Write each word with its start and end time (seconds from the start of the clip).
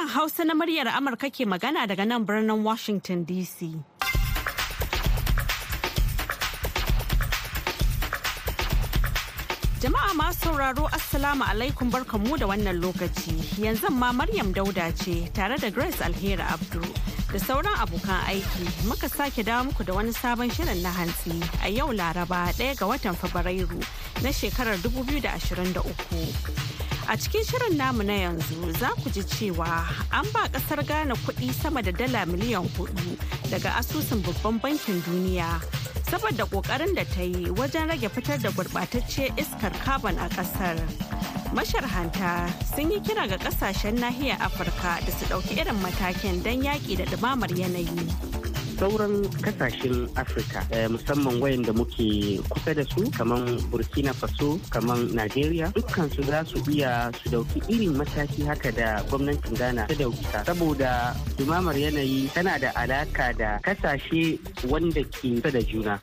Sashen 0.00 0.08
Hausa 0.08 0.44
na 0.44 0.54
muryar 0.54 0.86
Amurka 0.88 1.30
ke 1.30 1.44
magana 1.46 1.86
daga 1.86 2.06
nan 2.06 2.24
birnin 2.24 2.62
Washington 2.62 3.24
DC. 3.26 3.74
Jama'a 9.80 10.12
masu 10.14 10.44
sauraro 10.48 10.88
Assalamu 10.90 11.42
alaikum 11.44 11.90
barkamu 11.90 12.38
da 12.38 12.46
wannan 12.46 12.80
lokaci. 12.80 13.32
Yanzu 13.60 13.90
ma 13.90 14.12
Maryam 14.12 14.52
Dauda 14.52 14.92
ce 14.96 15.28
tare 15.32 15.56
da 15.58 15.70
Grace 15.70 16.00
Alheri 16.00 16.40
Abdu 16.42 16.80
da 17.32 17.38
sauran 17.38 17.74
abokan 17.76 18.20
aiki 18.28 18.86
muka 18.88 19.08
sake 19.08 19.42
dawo 19.44 19.64
muku 19.70 19.84
da 19.84 19.92
wani 19.94 20.12
sabon 20.12 20.50
shirin 20.50 20.82
na 20.82 20.90
hantsi 20.90 21.42
a 21.64 21.68
yau 21.70 21.88
Laraba 21.92 22.52
ɗaya 22.56 22.76
ga 22.78 22.86
watan 22.86 23.14
Fabrairu 23.16 23.80
na 24.22 24.30
shekarar 24.32 24.76
2023. 24.78 26.79
A 27.10 27.16
cikin 27.18 27.42
shirin 27.42 27.74
namu 27.76 28.02
na 28.06 28.12
yanzu 28.14 28.70
za 28.78 28.94
ku 29.02 29.10
ji 29.10 29.22
cewa 29.26 29.66
an 30.14 30.22
ba 30.32 30.46
ƙasar 30.46 30.86
Ghana 30.86 31.14
kuɗi 31.26 31.50
sama 31.52 31.82
da 31.82 31.90
dala 31.90 32.22
miliyan 32.24 32.62
huɗu 32.78 33.18
daga 33.50 33.70
asusun 33.82 34.22
babban 34.22 34.60
bankin 34.62 35.02
duniya 35.02 35.58
saboda 36.06 36.46
ƙoƙarin 36.46 36.94
da 36.94 37.02
ta 37.04 37.22
yi 37.22 37.50
wajen 37.50 37.88
rage 37.90 38.06
fitar 38.14 38.38
da 38.38 38.50
gurɓatacce 38.50 39.26
iskar 39.36 39.72
carbon 39.84 40.18
a 40.18 40.28
ƙasar. 40.28 40.78
Masharhanta 41.52 42.46
sun 42.76 42.92
yi 42.92 43.00
kira 43.00 43.26
ga 43.26 43.38
ƙasashen 43.42 43.98
nahiyar 43.98 44.38
Afirka 44.38 45.02
da 45.04 45.10
su 45.10 45.26
ɗauki 45.26 45.58
irin 45.58 45.82
matakin 45.82 46.42
don 46.44 46.62
yaƙi 46.62 46.96
da 46.96 47.04
ɗumamar 47.10 47.50
yanayi. 47.58 48.39
Sauran 48.80 49.20
ƙasashen 49.44 50.08
afirka 50.16 50.64
musamman 50.88 51.36
wayanda 51.40 51.72
muke 51.76 52.40
kusa 52.48 52.72
da 52.74 52.84
su 52.88 53.04
kamar 53.12 53.44
burkina 53.70 54.12
faso 54.16 54.56
kamar 54.72 54.96
nigeria 55.12 55.68
dukkansu 55.76 56.22
za 56.24 56.40
su 56.48 56.56
iya 56.72 57.12
su 57.22 57.28
ɗauki 57.28 57.60
irin 57.68 57.92
mataki 57.96 58.42
haka 58.48 58.72
da 58.72 59.02
gwamnatin 59.12 59.52
ghana 59.54 59.84
ta 59.86 59.94
ɗauka 59.94 60.44
saboda 60.48 61.12
dumamar 61.36 61.76
yanayi 61.76 62.32
tana 62.34 62.58
da 62.58 62.72
alaka 62.74 63.32
da 63.36 63.60
ƙasashe 63.62 64.38
wanda 64.68 65.04
ke 65.04 65.40
da 65.52 65.60
juna. 65.60 66.00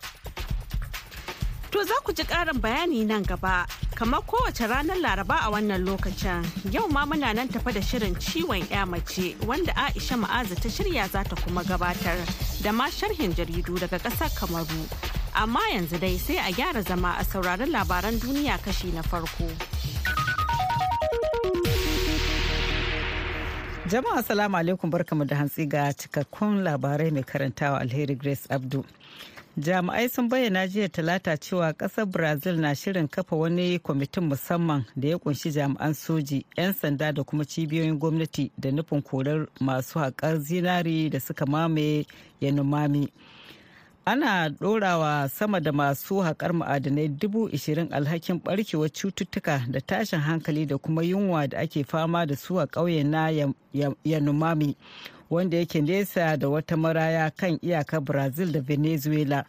To 1.72 1.84
za 1.84 1.94
ku 2.04 2.14
ji 2.14 2.24
ƙarin 2.24 2.62
bayani 2.62 3.06
nan 3.06 3.24
gaba, 3.24 3.66
kamar 3.98 4.22
kowace 4.22 4.68
ranar 4.68 4.98
Laraba 5.02 5.38
a 5.42 5.50
wannan 5.52 5.84
lokacin. 5.84 6.46
Yau 6.72 6.88
ma 6.88 7.04
muna 7.06 7.34
nan 7.34 7.48
tafa 7.48 7.74
da 7.74 7.82
shirin 7.82 8.14
ciwon 8.16 8.70
ya 8.70 8.86
mace 8.86 9.36
wanda 9.48 9.74
Aisha 9.76 10.16
Ma'azu 10.16 10.54
ta 10.62 10.70
shirya 10.70 11.10
za 11.10 11.24
ta 11.24 11.36
kuma 11.42 11.64
gabatar 11.64 12.18
da 12.62 12.72
ma 12.72 12.86
sharhin 12.90 13.34
jaridu 13.34 13.74
daga 13.82 13.98
ƙasar 13.98 14.30
Kamaru. 14.38 14.86
Amma 15.34 15.62
yanzu 15.74 16.00
dai 16.00 16.16
sai 16.18 16.38
a 16.38 16.52
gyara 16.54 16.84
zama 16.86 17.16
a 17.20 17.24
sauraron 17.26 17.72
labaran 17.74 18.20
duniya 18.22 18.62
kashi 18.62 18.94
na 18.94 19.02
farko. 19.02 19.50
Jama'a 23.90 24.22
salamu 24.22 24.58
alaikum 24.62 24.92
barkamu 24.92 25.26
da 25.28 25.36
hantsi 25.42 25.66
ga 25.68 25.90
cikakkun 25.94 26.62
labarai 26.62 27.10
mai 27.12 27.24
karantawa 27.24 27.82
alheri 27.82 28.14
Grace 28.16 28.46
Abdu. 28.52 28.86
Jami'ai 29.60 30.10
sun 30.10 30.30
bayyana 30.30 30.68
jiya 30.68 30.90
talata 30.90 31.38
cewa 31.38 31.74
ƙasar 31.74 32.06
brazil 32.06 32.56
na 32.60 32.76
shirin 32.76 33.08
kafa 33.08 33.36
wani 33.36 33.80
kwamitin 33.80 34.24
musamman 34.24 34.86
da 34.96 35.08
ya 35.08 35.18
ƙunshi 35.18 35.52
jami'an 35.52 35.94
soji 35.94 36.46
'yan 36.58 36.74
sanda 36.74 37.12
da 37.14 37.24
kuma 37.24 37.46
cibiyoyin 37.46 38.00
gwamnati 38.00 38.52
da 38.58 38.72
nufin 38.72 39.02
korar 39.02 39.48
masu 39.60 40.00
haƙar 40.00 40.40
zinari 40.40 41.10
da 41.10 41.20
suka 41.20 41.46
mamaye 41.46 42.06
yanumami 42.42 43.10
ana 44.06 44.50
ɗorawa 44.50 45.30
sama 45.30 45.60
da 45.60 45.72
masu 45.72 46.22
haƙar 46.22 46.54
ma'adanai 46.54 47.08
dubu 47.20 47.50
ishirin 47.50 47.90
alhakin 47.94 48.40
barkewar 48.44 48.90
cututtuka 48.90 49.66
da 49.72 49.80
tashin 49.82 50.20
hankali 50.20 50.66
da 50.68 50.78
kuma 50.78 51.02
yunwa 51.04 51.48
da 51.50 51.58
ake 51.60 51.84
fama 51.84 52.26
da 52.26 52.36
su 52.36 52.60
a 52.60 52.68
ƙauyen 52.68 53.06
na 53.10 53.28
yanumami 54.06 54.76
wanda 55.30 55.58
yake 55.58 55.82
nesa 55.82 56.38
da 56.38 56.50
wata 56.50 56.78
maraya 56.78 57.32
kan 57.32 57.60
iyakar 57.62 58.02
brazil 58.02 58.52
da 58.52 58.60
venezuela. 58.62 59.46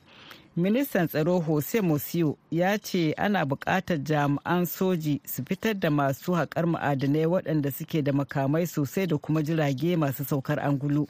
Ministan 0.57 1.09
tsaro 1.09 1.39
jose 1.41 1.81
mosio 1.81 2.37
ya 2.51 2.79
ce 2.79 3.13
ana 3.17 3.45
buƙatar 3.45 3.99
jami'an 4.03 4.67
soji 4.67 5.21
su 5.25 5.43
fitar 5.45 5.75
da 5.79 5.91
masu 5.91 6.33
haƙar 6.33 6.67
ma'adanai 6.67 7.27
waɗanda 7.27 7.71
suke 7.73 8.03
da 8.03 8.13
makamai 8.13 8.67
sosai 8.67 9.07
da 9.07 9.17
kuma 9.19 9.43
jirage 9.43 9.97
masu 9.97 10.25
saukar 10.25 10.59
angulu. 10.61 11.07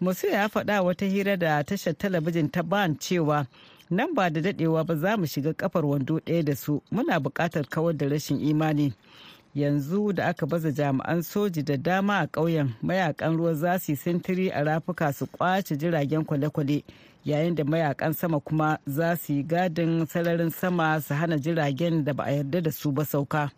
Mosio 0.00 0.30
ya 0.30 0.48
faɗa 0.48 0.82
wata 0.82 1.06
hira 1.06 1.36
da 1.36 1.62
tashar 1.62 1.94
talabijin 1.94 2.50
ta 2.50 2.62
ban 2.62 2.96
cewa 2.98 3.46
nan 3.90 4.14
ba 4.14 4.30
da 4.30 4.40
daɗewa 4.40 4.84
ba 4.86 4.96
za 4.96 5.16
mu 5.16 5.26
shiga 5.26 5.54
kafar 5.54 5.84
wando 5.86 6.18
ɗaya 6.20 6.44
da 6.44 6.54
su. 6.56 6.82
Muna 6.90 7.20
buƙatar 7.20 7.68
kawar 7.70 7.96
da 7.96 8.06
rashin 8.08 8.40
imani. 8.40 8.92
Yanzu 9.54 10.12
da 10.12 10.26
aka 10.26 10.46
baza 10.46 10.70
jami'an 10.72 11.22
soji 11.22 11.62
da 11.62 11.76
dama 11.76 12.18
a 12.18 12.26
ƙauyen 12.26 12.68
mayaƙan 12.82 13.36
ruwa 13.36 13.54
za 13.54 13.78
su 13.78 13.92
yi 13.92 13.96
sintiri 13.96 14.50
a 14.52 14.64
rafuka 14.64 15.12
su 15.12 15.26
ƙwace 15.26 15.76
jiragen 15.76 16.24
kwale-kwale 16.24 16.82
yayin 17.24 17.54
da 17.54 17.64
mayaƙan 17.64 18.14
sama 18.14 18.40
kuma 18.40 18.78
za 18.86 19.16
su 19.16 19.32
yi 19.32 19.42
gadin 19.42 20.06
sararin 20.06 20.50
sama 20.50 21.00
su 21.00 21.14
hana 21.14 21.38
jiragen 21.38 22.04
da 22.04 22.12
ba 22.12 22.24
a 22.24 22.30
yarda 22.32 22.60
da 22.62 22.70
su 22.72 22.92
ba 22.92 23.04
sauka. 23.04 23.50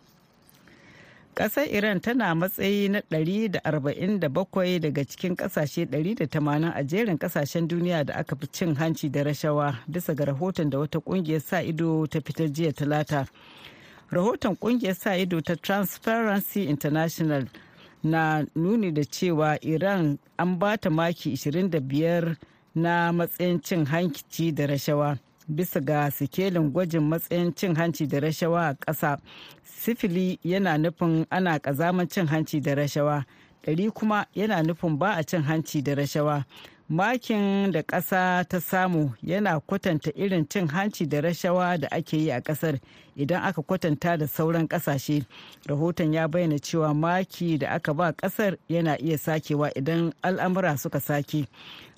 Ƙasar 1.35 1.67
iran 1.73 2.01
tana 2.01 2.35
matsayi 2.35 2.89
na 2.89 3.01
147 3.11 4.81
daga 4.81 5.05
cikin 5.05 5.37
ƙasashe 5.37 5.87
180 5.87 6.73
a 6.75 6.83
jerin 6.85 7.19
ƙasashen 7.19 7.69
duniya 7.69 8.05
da 8.07 8.15
aka 8.15 8.37
fi 8.37 8.47
cin 8.47 8.75
hanci 8.77 9.11
da 9.11 9.23
rashawa 9.25 9.77
bisa 9.89 10.15
ga 10.15 10.25
rahoton 10.25 10.71
da 10.71 10.79
wata 10.79 10.99
ƙungiyar 11.01 11.41
sa 11.43 11.61
ido 11.63 12.07
ta 12.07 12.21
fitar 12.21 12.49
jiya 12.49 12.73
talata. 12.73 13.27
Rahoton 14.11 14.57
ƙungiyar 14.57 14.95
sa 14.95 15.17
ido 15.17 15.41
ta 15.41 15.55
transparency 15.57 16.65
international 16.69 17.47
na 18.03 18.45
nuni 18.55 18.93
da 18.93 19.03
cewa 19.05 19.59
iran 19.63 20.19
an 20.39 20.59
ba 20.59 20.77
ta 20.79 20.91
maki 20.91 21.33
25 21.37 22.37
na 22.75 23.13
matsayin 23.13 23.61
cin 23.63 23.85
hanci 23.87 24.53
da 24.55 24.67
rashawa 24.67 25.19
bisa 25.49 25.81
ga 25.81 26.11
sikelin 26.11 26.71
gwajin 26.73 27.03
matsayin 27.03 27.55
cin 27.55 27.75
hanci 27.75 28.07
da 28.07 28.21
rashawa 28.21 28.69
a 28.69 28.75
ƙasa. 28.75 29.19
Sifili 29.65 30.39
yana 30.45 30.79
nufin 30.79 31.27
ana 31.31 31.59
ƙazaman 31.59 32.09
cin 32.11 32.27
hanci 32.27 32.61
da 32.61 32.75
rashawa 32.75 33.25
ɗari 33.65 33.91
kuma 33.95 34.27
yana 34.35 34.63
nufin 34.63 34.99
ba 34.99 35.15
a 35.17 35.23
cin 35.25 35.43
hanci 35.43 35.83
da 35.83 35.95
rashawa. 35.95 36.45
Makin 36.89 37.73
da 37.73 37.83
ƙasa 37.83 38.45
ta 38.49 38.61
samu 38.61 39.13
yana 39.23 39.61
kwatanta 39.61 40.11
irin 40.15 40.47
cin 40.49 40.69
hanci 40.69 41.07
da 41.09 41.21
rashawa 41.21 41.79
da 41.81 41.89
ake 41.91 42.17
yi 42.17 42.31
a 42.31 42.41
ƙasar 42.41 42.79
idan 43.17 43.43
aka 43.43 43.63
kwatanta 43.63 44.17
da 44.19 44.27
sauran 44.27 44.69
ƙasashe 44.69 45.25
rahoton 45.67 46.13
ya 46.13 46.29
bayyana 46.29 46.59
cewa 46.59 46.95
maki 46.95 47.59
da 47.59 47.71
aka 47.71 47.93
ba 47.95 48.13
ƙasar 48.13 48.57
yana 48.69 48.97
iya 49.01 49.19
sakewa 49.19 49.71
idan 49.77 50.13
al'amura 50.23 50.79
suka 50.79 51.01
sake 51.01 51.49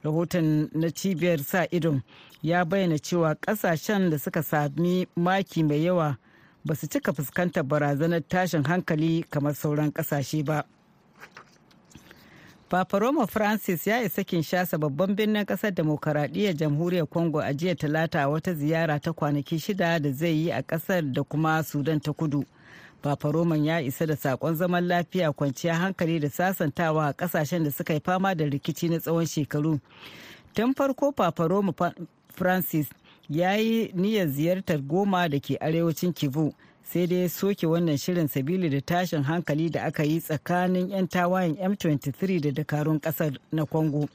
rahoton 0.02 0.70
na 0.72 0.88
cibiyar 0.90 1.38
sa 1.44 1.66
idon 1.70 2.02
ya 2.42 2.64
bayyana 2.64 2.98
cewa 2.98 3.34
ƙasashen 3.34 4.10
da 4.10 4.16
suka 4.18 4.42
sami 4.42 5.06
maki 5.16 5.62
mai 5.64 5.84
yawa 5.84 6.16
ba 6.64 6.74
su 6.74 6.86
cika 6.86 7.12
fuskantar 7.12 7.62
barazanar 7.62 8.22
tashin 8.28 8.64
hankali 8.64 9.22
kamar 9.30 9.52
sauran 9.54 9.92
ƙasashe 9.92 10.44
ba. 10.44 10.64
Papa 12.68 12.98
Roma 12.98 13.26
Francis 13.26 13.86
ya 13.86 14.02
isa 14.02 14.24
Kinshasa 14.24 14.78
babban 14.78 15.14
birnin 15.16 15.44
ƙasar 15.44 15.70
demokaradiyyar 15.74 16.54
jamhuriyar 16.56 17.06
Congo 17.08 17.38
a 17.40 17.54
jiya 17.54 17.74
talata 17.74 18.28
wata 18.28 18.54
ziyara 18.54 19.00
ta 19.00 19.12
kwanaki 19.12 19.58
shida 19.58 19.98
da 19.98 20.12
zai 20.12 20.32
yi 20.36 20.50
a 20.52 20.62
ƙasar 20.62 21.12
da 21.12 21.22
kuma 21.22 21.62
Sudan 21.62 22.00
ta 22.00 22.12
kudu. 22.12 22.44
Papa 23.02 23.32
Roman 23.32 23.64
ya 23.64 23.78
isa 23.80 24.06
da 24.06 24.14
saƙon 24.16 24.54
zaman 24.54 24.84
lafiya 24.88 25.32
kwanciya 25.32 25.74
hankali 25.74 26.20
da 26.20 26.28
sasantawa 26.28 27.08
a 27.08 27.12
ƙasashen 27.14 27.64
da 27.64 27.70
suka 27.70 27.94
yi 27.94 28.00
fama 28.00 28.34
da 28.34 28.44
rikici 28.44 28.90
na 28.90 28.98
tsawon 28.98 29.24
shekaru. 29.26 29.80
Tun 30.54 30.74
farko 30.74 31.12
Papa 31.16 31.48
Roma 31.48 31.72
Francis 32.34 32.88
ya 33.30 33.52
yi 33.54 33.92
niyyar 33.94 34.28
ziyartar 34.28 34.78
goma 34.86 35.26
da 35.30 35.38
ke 35.40 35.56
arewacin 35.60 36.12
Kivu. 36.12 36.52
Sai 36.92 37.06
dai 37.06 37.28
soke 37.28 37.66
wannan 37.66 37.96
shirin 37.98 38.28
sabili 38.28 38.68
da 38.70 38.80
tashin 38.80 39.22
hankali 39.22 39.70
da 39.70 39.82
aka 39.84 40.02
yi 40.04 40.20
tsakanin 40.20 40.90
'yan 40.90 41.08
tawayen 41.08 41.54
m23 41.56 42.40
da 42.40 42.50
dakarun 42.50 43.00
ƙasar 43.00 43.36
na 43.52 43.64
congo. 43.66 44.08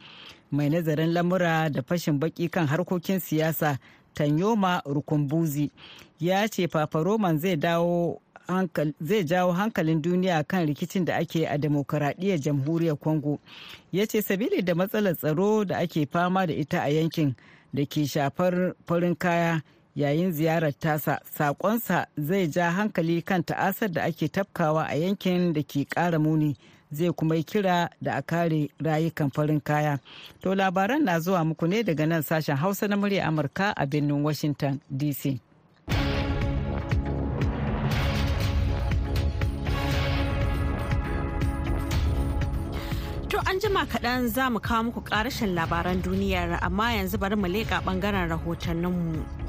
Mai 0.52 0.70
nazarin 0.70 1.14
lamura 1.14 1.70
da 1.70 1.82
fashin 1.82 2.20
baki 2.20 2.50
kan 2.50 2.68
harkokin 2.68 3.20
siyasa 3.20 3.78
tanyoma 4.16 4.82
rukumbuzi 4.86 5.70
ya 6.20 6.48
ce 6.48 6.68
papa 6.68 7.04
roman 7.04 7.40
zai 7.40 7.56
dawo 7.58 8.20
zai 9.02 9.24
jawo 9.24 9.52
hankalin 9.54 10.02
duniya 10.02 10.44
kan 10.48 10.66
rikicin 10.68 11.06
da 11.06 11.16
ake 11.18 11.46
a 11.48 11.58
demokaradiyyar 11.58 12.40
jamhuriyar 12.40 12.98
congo. 13.00 13.40
Ya 13.92 14.06
ce 14.08 14.22
sabili 14.22 14.62
da 14.66 14.74
matsalar 14.76 15.16
tsaro 15.16 15.64
da 15.66 15.78
ake 15.78 16.06
fama 16.12 16.48
da 16.48 16.54
ita 16.54 16.82
a 16.82 16.90
yankin 16.90 17.36
da 17.74 17.86
ke 17.86 18.06
shafar 18.08 18.74
farin 18.88 19.16
kaya 19.16 19.62
yayin 19.96 20.32
ziyarar 20.32 20.74
tasa. 20.80 21.20
Sakonsa 21.38 22.06
zai 22.18 22.48
ja 22.48 22.72
hankali 22.72 23.22
kan 23.22 23.44
ta'asar 23.44 23.90
da 23.92 24.04
ake 24.04 24.28
tafkawa 24.28 24.88
a 24.90 24.96
yankin 24.96 25.54
da 25.54 25.62
ke 25.64 25.86
ƙara 25.86 26.20
muni 26.20 26.56
zai 26.92 27.12
kuma 27.14 27.36
yi 27.36 27.44
kira 27.44 27.90
da 28.02 28.18
a 28.18 28.22
kare 28.22 28.70
rayukan 28.80 29.30
farin 29.34 29.62
kaya. 29.62 30.00
To 30.42 30.50
labaran 30.56 31.04
na 31.04 31.20
zuwa 31.20 31.44
muku 31.46 31.68
ne 31.68 31.84
daga 31.84 32.06
nan 32.08 32.22
sashen 32.24 32.56
hausa 32.58 32.88
na 32.88 32.96
murya 32.96 33.26
amurka 33.28 33.74
a 33.78 33.86
birnin 33.88 34.24
washington 34.24 34.80
dc 34.92 35.40
an 43.54 43.60
jima 43.60 43.86
kaɗan 43.86 44.28
za 44.28 44.50
mu 44.50 44.60
kawo 44.60 44.84
muku 44.84 45.02
ƙarashin 45.02 45.54
labaran 45.56 46.02
duniyar 46.02 46.60
amma 46.64 46.94
yanzu 46.94 47.18
bari 47.20 47.36
mu 47.36 47.48
leƙa 47.48 47.82
ɓangaren 47.86 48.30
rahotanninmu. 48.30 49.43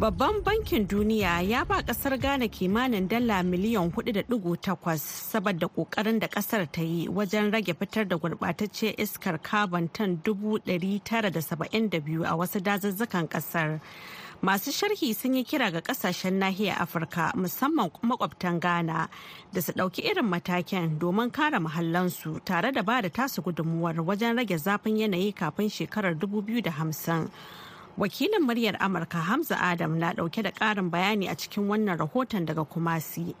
Babban 0.00 0.42
bankin 0.44 0.86
duniya 0.88 1.40
ya 1.40 1.64
ba 1.64 1.82
ƙasar 1.82 2.18
Ghana 2.20 2.48
kimanin 2.48 3.08
dala 3.08 3.42
miliyan 3.42 3.90
4.8 3.90 4.98
saboda 4.98 5.68
ƙoƙarin 5.68 6.18
da 6.20 6.28
ƙasar 6.28 6.66
ta 6.72 6.82
yi 6.82 7.08
wajen 7.08 7.50
rage 7.52 7.72
fitar 7.72 8.04
da 8.08 8.16
gurɓatacciyar 8.16 8.94
iskar 9.00 9.38
carbon 9.42 9.88
tan 9.88 10.16
972 10.22 12.24
a 12.26 12.36
wasu 12.36 12.60
dazuzzukan 12.60 13.28
ƙasar. 13.28 13.80
masu 14.42 14.70
sharhi 14.70 15.14
sun 15.14 15.34
yi 15.34 15.44
kira 15.44 15.70
ga 15.72 15.80
ƙasashen 15.80 16.38
nahiyar 16.38 16.76
afirka 16.78 17.32
musamman 17.34 17.90
makwabtan 18.02 18.60
ghana 18.60 19.08
da 19.52 19.60
su 19.62 19.72
ɗauki 19.72 20.04
irin 20.04 20.26
matakin 20.28 20.98
domin 20.98 21.30
kare 21.32 21.58
mahallansu 21.58 22.40
tare 22.44 22.70
da 22.72 22.82
ba 22.82 23.00
da 23.02 23.08
tasu 23.08 23.40
gudunmuwar 23.42 23.94
wajen 24.04 24.36
rage 24.36 24.56
zafin 24.58 24.96
yanayi 24.98 25.32
kafin 25.34 25.68
shekarar 25.70 26.14
2050 26.14 27.28
wakilin 27.98 28.42
muryar 28.42 28.76
amurka 28.80 29.18
hamza 29.18 29.56
adam 29.60 29.98
na 29.98 30.12
ɗauke 30.12 30.42
da 30.42 30.50
ƙarin 30.50 30.90
bayani 30.90 31.28
a 31.28 31.34
cikin 31.36 31.68
wannan 31.68 31.98
rahoton 31.98 32.46
daga 32.46 32.64
kumasi. 32.64 33.34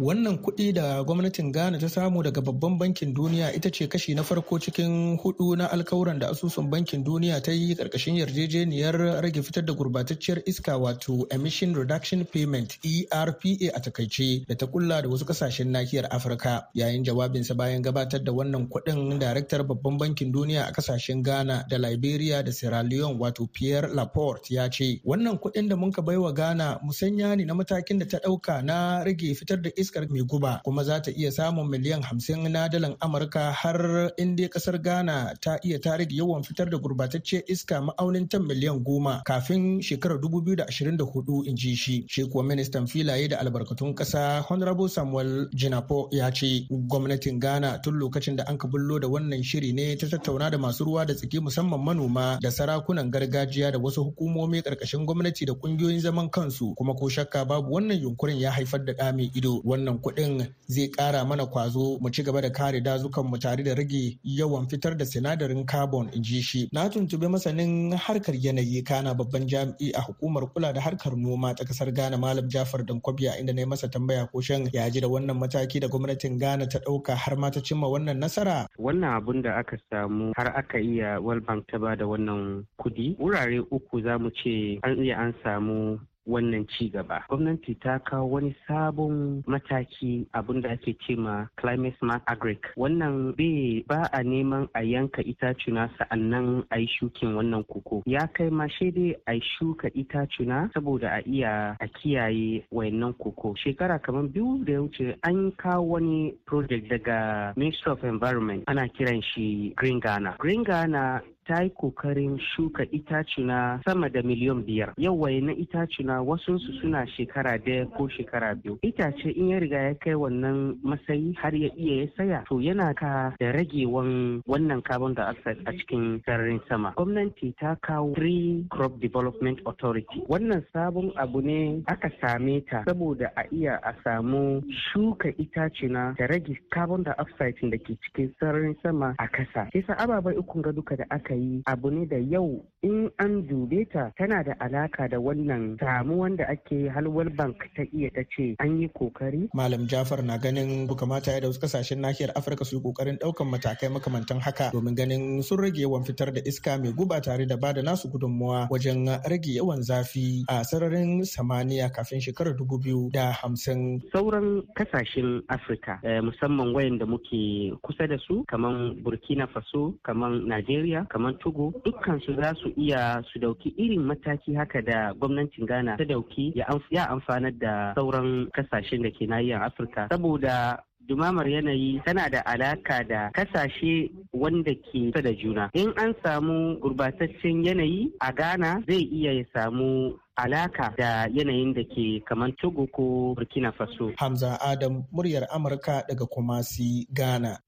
Wannan 0.00 0.38
kuɗi 0.38 0.72
da 0.72 1.02
gwamnatin 1.04 1.52
Ghana 1.52 1.78
ta 1.78 1.86
samu 1.88 2.22
daga 2.22 2.40
babban 2.40 2.78
bankin 2.78 3.12
duniya 3.14 3.52
ita 3.54 3.68
ce 3.70 3.86
kashi 3.88 4.14
na 4.14 4.22
farko 4.22 4.58
cikin 4.58 5.18
huɗu 5.20 5.56
na 5.58 5.66
alkawuran 5.68 6.18
da 6.18 6.30
asusun 6.30 6.70
bankin 6.70 7.04
duniya 7.04 7.42
ta 7.42 7.52
yi 7.52 7.74
ƙarƙashin 7.74 8.16
yarjejeniyar 8.16 9.20
rage 9.22 9.42
fitar 9.42 9.64
da 9.66 9.74
gurbatacciyar 9.74 10.40
iska 10.48 10.78
wato 10.80 11.26
Emission 11.30 11.74
Reduction 11.74 12.24
Payment 12.24 12.78
ERPA 12.82 13.68
a 13.76 13.80
taƙaice 13.80 14.46
da 14.48 14.54
ta 14.54 14.66
kulla 14.66 15.02
da 15.02 15.08
wasu 15.08 15.26
ƙasashen 15.26 15.68
nahiyar 15.68 16.08
Afirka. 16.10 16.68
Yayin 16.74 17.04
jawabinsa 17.04 17.54
bayan 17.54 17.82
gabatar 17.82 18.24
da 18.24 18.32
wannan 18.32 18.68
kuɗin 18.70 19.18
daraktar 19.20 19.62
babban 19.62 19.98
bankin 19.98 20.32
duniya 20.32 20.68
a 20.68 20.72
ƙasashen 20.72 21.22
Ghana 21.22 21.66
da 21.68 21.76
Liberia 21.76 22.42
da 22.42 22.50
Sierra 22.50 22.82
Leone 22.82 23.18
wato 23.18 23.46
Pierre 23.52 23.88
Laporte 23.92 24.50
ya 24.54 24.70
ce 24.70 25.02
wannan 25.04 25.38
kuɗin 25.38 25.68
da 25.68 25.76
muka 25.76 26.00
baiwa 26.00 26.32
Ghana 26.34 26.80
musanya 26.82 27.36
ne 27.36 27.44
na 27.44 27.52
matakin 27.52 27.98
da 27.98 28.06
ta 28.06 28.16
ɗauka 28.24 28.64
na 28.64 29.04
rage 29.04 29.34
fitar 29.36 29.60
da 29.60 29.68
iskar 29.82 30.06
mai 30.10 30.22
guba 30.22 30.60
kuma 30.64 30.84
za 30.84 31.00
ta 31.02 31.10
iya 31.10 31.30
samun 31.34 31.66
miliyan 31.68 32.02
hamsin 32.02 32.46
na 32.52 32.68
dalan 32.68 32.94
amurka 33.02 33.50
har 33.52 34.12
inda 34.16 34.46
ƙasar 34.48 34.78
ghana 34.82 35.34
ta 35.40 35.58
iya 35.64 35.78
ta 35.80 35.96
rage 35.98 36.14
yawan 36.14 36.42
fitar 36.46 36.70
da 36.70 36.78
gurbatacciyar 36.78 37.42
iska 37.50 37.80
ma'aunin 37.82 38.28
tan 38.30 38.42
miliyan 38.46 38.78
goma 38.84 39.22
kafin 39.26 39.80
shekarar 39.82 40.18
2024 40.18 41.46
in 41.48 41.56
ji 41.56 41.74
shi. 41.76 42.04
Shi 42.08 42.24
kuwa 42.26 42.44
ministan 42.44 42.86
filaye 42.86 43.28
da 43.28 43.38
albarkatun 43.40 43.94
kasa 43.94 44.40
honorable 44.48 44.88
samuel 44.88 45.48
jinapo 45.54 46.08
ya 46.10 46.30
ce 46.30 46.66
gwamnatin 46.70 47.40
ghana 47.40 47.78
tun 47.78 47.94
lokacin 47.98 48.36
da 48.36 48.44
an 48.46 48.58
ka 48.58 48.68
bullo 48.68 48.98
da 49.00 49.08
wannan 49.08 49.42
shiri 49.42 49.72
ne 49.72 49.96
ta 49.96 50.06
tattauna 50.06 50.50
da 50.50 50.58
masu 50.58 50.84
ruwa 50.84 51.06
da 51.06 51.14
tsaki 51.14 51.40
musamman 51.40 51.80
manoma 51.80 52.38
da 52.40 52.50
sarakunan 52.50 53.10
gargajiya 53.10 53.72
da 53.72 53.78
wasu 53.78 54.04
hukumomi 54.04 54.60
ƙarƙashin 54.62 55.04
gwamnati 55.06 55.46
da 55.46 55.52
ƙungiyoyin 55.54 56.00
zaman 56.00 56.30
kansu. 56.30 56.74
Kuma 56.74 56.94
ko 56.94 57.08
shakka 57.08 57.44
babu 57.44 57.72
wannan 57.74 58.00
yunkurin 58.02 58.38
ya 58.40 58.50
haifar 58.50 58.84
da 58.84 58.92
ɗa 58.92 59.12
mai 59.16 59.30
ido. 59.34 59.60
Wannan 59.72 59.98
kuɗin 59.98 60.46
zai 60.68 60.88
ƙara 60.88 61.24
mana 61.24 61.46
kwazo. 61.46 61.98
Mu 62.00 62.10
ci 62.10 62.22
gaba 62.22 62.40
da 62.42 62.50
kare 62.50 62.80
dazukan 62.80 63.24
mu 63.30 63.38
tare 63.38 63.62
da 63.64 63.74
rage 63.74 64.18
yawan 64.24 64.68
fitar 64.68 64.96
da 64.96 65.04
sinadarin 65.04 65.66
carbon 65.66 66.10
in 66.14 66.22
ji 66.22 66.40
shi. 66.42 66.68
Na 66.72 66.88
tuntubi 66.88 67.26
masanin 67.28 67.92
harkar 67.96 68.34
yanayi 68.34 68.84
kana 68.84 69.14
babban 69.14 69.48
jami'i 69.48 69.92
a 69.94 70.00
hukumar 70.00 70.52
kula 70.52 70.72
da 70.74 70.80
harkar 70.80 71.16
noma 71.16 71.54
ta 71.54 71.64
ƙasar 71.64 71.94
ghana 71.94 72.18
malam 72.18 72.48
jafar 72.48 72.84
dankwabiya 72.84 73.40
inda 73.40 73.52
na 73.54 73.60
yi 73.62 73.66
masa 73.66 73.88
tambaya 73.88 74.28
ko 74.30 74.40
shan 74.40 74.68
ya 74.72 74.88
ji 74.90 75.00
da 75.00 75.08
wannan 75.08 75.38
mataki 75.38 75.80
da 75.80 75.88
gwamnatin 75.88 76.38
ghana 76.38 76.66
ta 76.68 76.78
ɗauka 76.78 77.16
har 77.16 77.36
ma 77.36 77.50
ta 77.50 77.60
cimma 77.60 77.88
wannan 77.88 78.18
nasara? 78.18 78.66
Wannan 78.78 79.16
abun 79.16 79.42
da 79.42 79.56
aka 79.58 79.76
samu 79.90 80.32
har 80.36 80.52
aka 80.56 80.78
iya 80.78 81.20
world 81.20 81.46
bank 81.46 81.66
ta 81.70 81.78
ba 81.78 81.96
da 81.96 82.04
wannan 82.04 82.64
kuɗi 82.80 83.16
wurare 83.18 83.60
uku 83.70 84.02
za 84.02 84.18
mu 84.18 84.30
ce 84.30 84.78
an 84.82 84.98
iya 85.04 85.16
an 85.18 85.34
samu 85.42 85.98
wannan 86.26 86.66
ci 86.68 86.88
gaba. 86.90 87.24
Gwamnati 87.28 87.74
ta 87.80 87.98
kawo 87.98 88.30
wani 88.30 88.54
sabon 88.68 89.42
mataki 89.46 90.26
abin 90.32 90.60
da 90.62 90.70
ake 90.70 90.96
ce 91.06 91.16
ma 91.16 91.46
climate 91.56 91.96
smart 91.98 92.22
agric. 92.26 92.62
Wannan 92.76 93.34
bai 93.36 93.84
ba 93.88 94.08
a 94.12 94.22
neman 94.22 94.68
a 94.74 94.82
yanka 94.82 95.22
itacuna 95.22 95.90
sa'an 95.98 96.30
nan 96.30 96.64
a 96.70 96.78
yi 96.78 96.86
shukin 97.00 97.34
wannan 97.34 97.64
koko. 97.66 98.02
Ya 98.06 98.26
kai 98.26 98.50
ma 98.50 98.66
dai 98.80 99.14
a 99.26 99.40
shuka 99.40 99.88
itacuna 99.94 100.70
saboda 100.74 101.08
a 101.18 101.22
iya 101.26 101.76
a 101.80 101.86
kiyaye 101.88 102.64
wayannan 102.72 103.14
koko. 103.18 103.54
Shekara 103.54 103.98
kamar 104.02 104.28
biyu 104.28 104.64
da 104.64 104.72
ya 104.72 104.80
wuce 104.80 105.16
an 105.22 105.52
kawo 105.52 105.82
wani 105.98 106.34
project 106.46 106.88
daga 106.90 107.52
Ministry 107.56 107.92
of 107.92 108.04
Environment 108.04 108.64
ana 108.68 108.88
kiran 108.88 109.22
shi 109.22 109.72
Green 109.76 110.00
Ghana. 110.00 110.36
Green 110.38 110.62
Ghana 110.62 111.22
ta 111.46 111.62
yi 111.62 111.70
ƙoƙarin 111.70 112.38
shuka 112.38 112.84
itacuna 112.92 113.80
sama 113.84 114.08
da 114.08 114.22
miliyan 114.22 114.62
biyar. 114.66 114.92
Yau 114.96 115.14
waye 115.20 115.40
na 115.40 115.52
itacuna 115.52 116.22
wasunsu 116.22 116.80
suna 116.80 117.06
shekara 117.06 117.58
ɗaya 117.58 117.86
ko 117.96 118.08
shekara 118.08 118.54
biyu. 118.54 118.78
Itace 118.82 119.26
in 119.36 119.48
ya 119.48 119.58
riga 119.58 119.76
ya 119.82 119.94
kai 119.94 120.14
wannan 120.14 120.78
matsayi 120.84 121.34
har 121.36 121.54
ya 121.54 121.68
iya 121.76 122.02
ya 122.04 122.06
saya 122.16 122.44
to 122.48 122.56
yana 122.60 122.94
ka 122.94 123.34
da 123.40 123.52
ragewan 123.52 124.42
wannan 124.46 124.82
carbon 124.84 125.14
dioxide 125.14 125.58
a 125.66 125.72
cikin 125.72 126.22
sararin 126.26 126.60
sama. 126.68 126.92
Gwamnati 126.96 127.54
ta 127.58 127.74
kawo 127.82 128.14
free 128.14 128.66
crop 128.70 129.00
development 129.00 129.60
authority. 129.66 130.22
Wannan 130.28 130.64
sabon 130.74 131.12
abu 131.16 131.40
ne 131.42 131.82
aka 131.88 132.10
same 132.20 132.60
ta 132.70 132.84
saboda 132.86 133.30
a 133.36 133.44
iya 133.52 133.78
a 133.82 133.94
samu 134.04 134.62
shuka 134.92 135.28
itacuna 135.38 136.14
da 136.18 136.26
rage 136.26 136.56
carbon 136.70 137.02
dioxide 137.02 137.58
da 137.70 137.78
ke 137.78 137.96
cikin 138.04 138.34
sararin 138.40 138.76
sama 138.82 139.14
a 139.18 139.28
kasa 139.28 139.68
ababai 140.02 140.36
ukun 140.36 140.62
ga 140.62 140.72
duka 140.72 140.96
da 140.96 141.04
aka 141.10 141.31
aka 141.32 141.40
yi 141.40 141.62
abu 141.66 141.90
ne 141.90 142.04
da 142.06 142.16
yau 142.16 142.64
in 142.82 143.08
an 143.18 143.42
dube 143.48 143.86
ta 143.92 144.10
tana 144.18 144.42
da 144.44 144.52
alaka 144.60 145.08
da 145.08 145.16
wannan 145.18 145.78
samuwan 145.78 146.36
da 146.36 146.44
ake 146.48 146.88
halwar 146.92 147.28
bank 147.36 147.56
ta 147.76 147.82
iya 147.94 148.10
ta 148.10 148.22
ce 148.36 148.54
an 148.58 148.80
yi 148.80 148.88
ƙoƙari. 148.88 149.48
Malam 149.54 149.86
Jafar 149.86 150.22
na 150.22 150.36
ganin 150.38 150.88
kamata 150.88 151.32
ya 151.32 151.40
da 151.40 151.48
wasu 151.48 151.60
ƙasashen 151.60 152.00
nahiyar 152.02 152.32
Afirka 152.34 152.64
su 152.66 152.76
yi 152.76 152.82
ƙoƙarin 152.82 153.18
ɗaukan 153.22 153.46
matakai 153.48 153.88
makamantan 153.88 154.40
haka 154.42 154.70
domin 154.72 154.94
ganin 154.96 155.42
sun 155.42 155.58
rage 155.58 155.78
yawan 155.78 156.04
fitar 156.04 156.32
da 156.34 156.40
iska 156.44 156.78
mai 156.82 156.92
guba 156.92 157.20
tare 157.22 157.46
da 157.46 157.56
ba 157.56 157.72
da 157.72 157.82
nasu 157.82 158.10
gudunmuwa 158.10 158.68
wajen 158.70 159.06
rage 159.30 159.54
yawan 159.54 159.80
zafi 159.82 160.42
a 160.48 160.64
sararin 160.64 161.22
samaniya 161.24 161.92
kafin 161.94 162.20
shekarar 162.20 162.56
dubu 162.58 162.78
biyu 162.82 163.10
da 163.12 163.30
hamsin. 163.32 164.02
Sauran 164.12 164.62
ƙasashen 164.74 165.42
Afirka 165.48 166.00
musamman 166.22 166.74
wayanda 166.74 167.06
muke 167.06 167.70
kusa 167.80 168.08
da 168.08 168.18
su 168.26 168.42
kamar 168.48 168.94
Burkina 168.98 169.46
Faso, 169.46 169.94
kamar 170.02 170.30
Najeriya, 170.42 171.06
kamar 171.08 171.21
Togo 171.38 171.70
dukkan 171.84 172.18
su 172.26 172.34
za 172.34 172.54
su 172.58 172.68
iya 172.76 173.22
su 173.32 173.38
ɗauki 173.38 173.74
irin 173.78 174.02
mataki 174.02 174.54
haka 174.54 174.82
da 174.82 175.12
gwamnatin 175.14 175.66
Ghana 175.66 175.96
ta 175.96 176.04
ɗauki 176.04 176.52
ya 176.90 177.04
amfanar 177.08 177.52
da 177.58 177.92
sauran 177.94 178.50
ƙasashen 178.50 179.02
da 179.02 179.10
ke 179.10 179.26
nahiyar 179.26 179.62
Afirka. 179.62 180.08
Saboda 180.10 180.82
dumamar 181.08 181.46
yanayi 181.48 182.00
tana 182.04 182.28
da 182.30 182.40
alaka 182.46 183.04
da 183.04 183.30
ƙasashe 183.34 184.10
wanda 184.32 184.74
ke 184.74 185.10
da 185.22 185.32
juna. 185.32 185.70
In 185.74 185.92
an 185.96 186.14
samu 186.24 186.78
gurbataccen 186.80 187.64
yanayi 187.64 188.10
a 188.20 188.32
ghana 188.32 188.82
zai 188.88 189.02
iya 189.12 189.32
ya 189.32 189.44
samu 189.54 190.18
alaka 190.36 190.94
da 190.96 191.26
yanayin 191.28 191.74
da 191.74 191.82
ke 191.84 192.22
kamar 192.24 192.50
togo 192.60 192.86
ko 192.86 193.34
burkina 193.36 193.72
faso. 193.72 194.12
Hamza 194.18 194.58
adam 194.60 195.04
muryar 195.12 195.46
amurka 195.52 196.02
daga 196.08 196.26
kumasi 196.26 197.06
ghana. 197.12 197.58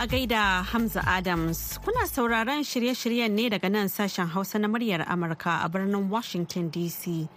A 0.00 0.06
gaida 0.06 0.62
Hamza 0.64 1.02
Adams. 1.06 1.78
Kuna 1.84 2.06
sauraron 2.06 2.62
shirye-shiryen 2.62 3.30
ne 3.32 3.50
daga 3.50 3.68
nan 3.68 3.88
sashen 3.88 4.28
Hausa 4.28 4.58
na 4.58 4.68
muryar 4.68 5.04
Amurka 5.06 5.64
a 5.64 5.68
birnin 5.68 6.08
Washington 6.08 6.70
DC. 6.70 7.28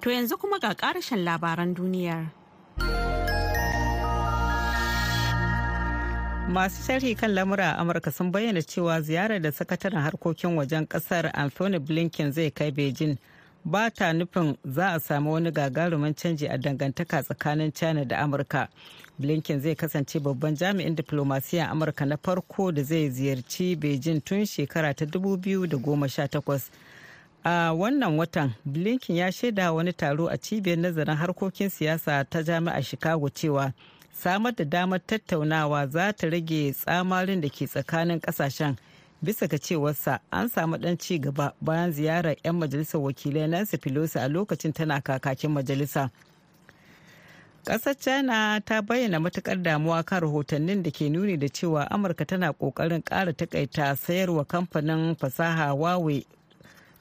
To 0.00 0.10
yanzu 0.10 0.36
kuma 0.38 0.58
ga 0.58 0.74
ƙarashin 0.74 1.22
labaran 1.24 1.74
duniyar. 1.76 2.26
Masu 6.50 6.82
sharhi 6.82 7.16
kan 7.16 7.30
lamura 7.34 7.76
a 7.78 7.82
Amurka 7.84 8.12
sun 8.12 8.32
bayyana 8.32 8.62
cewa 8.66 9.00
ziyarar 9.00 9.40
da 9.40 9.50
sakataren 9.52 10.02
harkokin 10.02 10.56
wajen 10.56 10.88
ƙasar 10.88 11.30
Anthony 11.34 11.78
Blinken 11.78 12.32
zai 12.32 12.50
kai 12.50 12.72
Beijing 12.72 13.16
ba 13.64 13.90
ta 13.94 14.12
nufin 14.12 14.56
za 14.64 14.94
a 14.96 15.00
samu 15.00 15.32
wani 15.32 15.52
gagarumin 15.52 16.14
canji 16.16 16.48
a 16.52 16.58
dangantaka 16.58 17.22
tsakanin 17.22 17.72
China 17.72 18.04
da 18.04 18.16
Amurka. 18.24 18.68
Blinken 19.18 19.60
zai 19.60 19.74
kasance 19.74 20.20
babban 20.20 20.54
jami'in 20.56 20.94
diplomasiyyar 20.96 21.70
amurka 21.70 22.06
na 22.06 22.16
farko 22.16 22.72
da 22.72 22.82
zai 22.82 23.10
ziyarci 23.10 23.76
beijing 23.76 24.20
tun 24.24 24.46
shekara 24.46 24.94
ta 24.94 25.04
2018 25.04 26.60
a 27.44 27.72
wannan 27.74 28.18
watan 28.18 28.50
blinken 28.64 29.16
ya 29.16 29.32
shaida 29.32 29.72
wani 29.72 29.92
taro 29.92 30.26
a 30.28 30.38
cibiyar 30.38 30.78
nazarin 30.78 31.16
harkokin 31.16 31.68
siyasa 31.68 32.24
ta 32.24 32.42
jami'ar 32.42 32.82
chicago 32.82 33.28
cewa 33.28 33.72
samar 34.12 34.54
da 34.54 34.64
damar 34.64 35.00
tattaunawa 35.06 35.86
za 35.86 36.12
ta 36.12 36.26
rage 36.30 36.72
tsamarin 36.72 37.40
da 37.40 37.48
ke 37.48 37.66
tsakanin 37.66 38.20
ƙasashen 38.20 38.76
bisa 39.22 39.46
ga 39.46 39.58
cewarsa 39.58 40.20
an 40.30 40.48
samu 40.48 40.76
ɗan 40.76 40.98
ci 40.98 41.18
gaba 41.18 41.52
bayan 41.60 41.92
ziyarar 41.92 42.36
'yan 42.44 42.54
majalisar 42.56 43.00
wakilai 43.00 43.48
nancy 43.48 43.76
pelosi 43.76 44.18
a 44.18 44.28
lokacin 44.28 44.72
tana 44.72 45.00
kakakin 45.00 45.50
majalisa. 45.50 46.10
Ƙasar 47.68 47.94
China 48.00 48.60
ta 48.64 48.80
bayyana 48.82 49.20
matuƙar 49.20 49.62
damuwa 49.62 50.02
kan 50.02 50.22
rahotannin 50.22 50.82
da 50.82 50.90
ke 50.90 51.10
nuni 51.10 51.36
da 51.36 51.48
cewa 51.48 51.86
Amurka 51.90 52.24
tana 52.24 52.54
ƙoƙarin 52.54 53.04
ƙara 53.04 53.34
takaita 53.36 53.94
sayarwa 53.94 54.46
kamfanin 54.46 55.14
fasaha 55.18 55.76
Huawei 55.76 56.24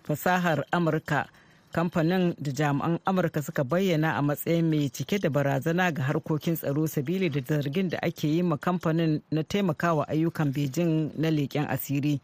fasahar 0.03 0.65
Amurka. 0.73 1.27
Kamfanin 1.73 2.35
da 2.41 2.51
jami'an 2.51 2.99
Amurka 3.07 3.41
suka 3.41 3.63
bayyana 3.63 4.17
a 4.19 4.21
matsayin 4.21 4.69
mai 4.69 4.89
cike 4.89 5.21
da 5.21 5.29
barazana 5.29 5.93
ga 5.93 6.03
harkokin 6.03 6.57
tsaro 6.57 6.83
sabili 6.85 7.31
da 7.31 7.39
zargin 7.39 7.87
da 7.89 7.99
ake 8.03 8.25
yi 8.27 8.41
ma 8.41 8.57
kamfanin 8.57 9.21
na 9.31 9.43
taimakawa 9.43 10.05
ayyukan 10.09 10.51
Beijing 10.51 11.17
na 11.17 11.29
leƙen 11.29 11.69
asiri. 11.69 12.19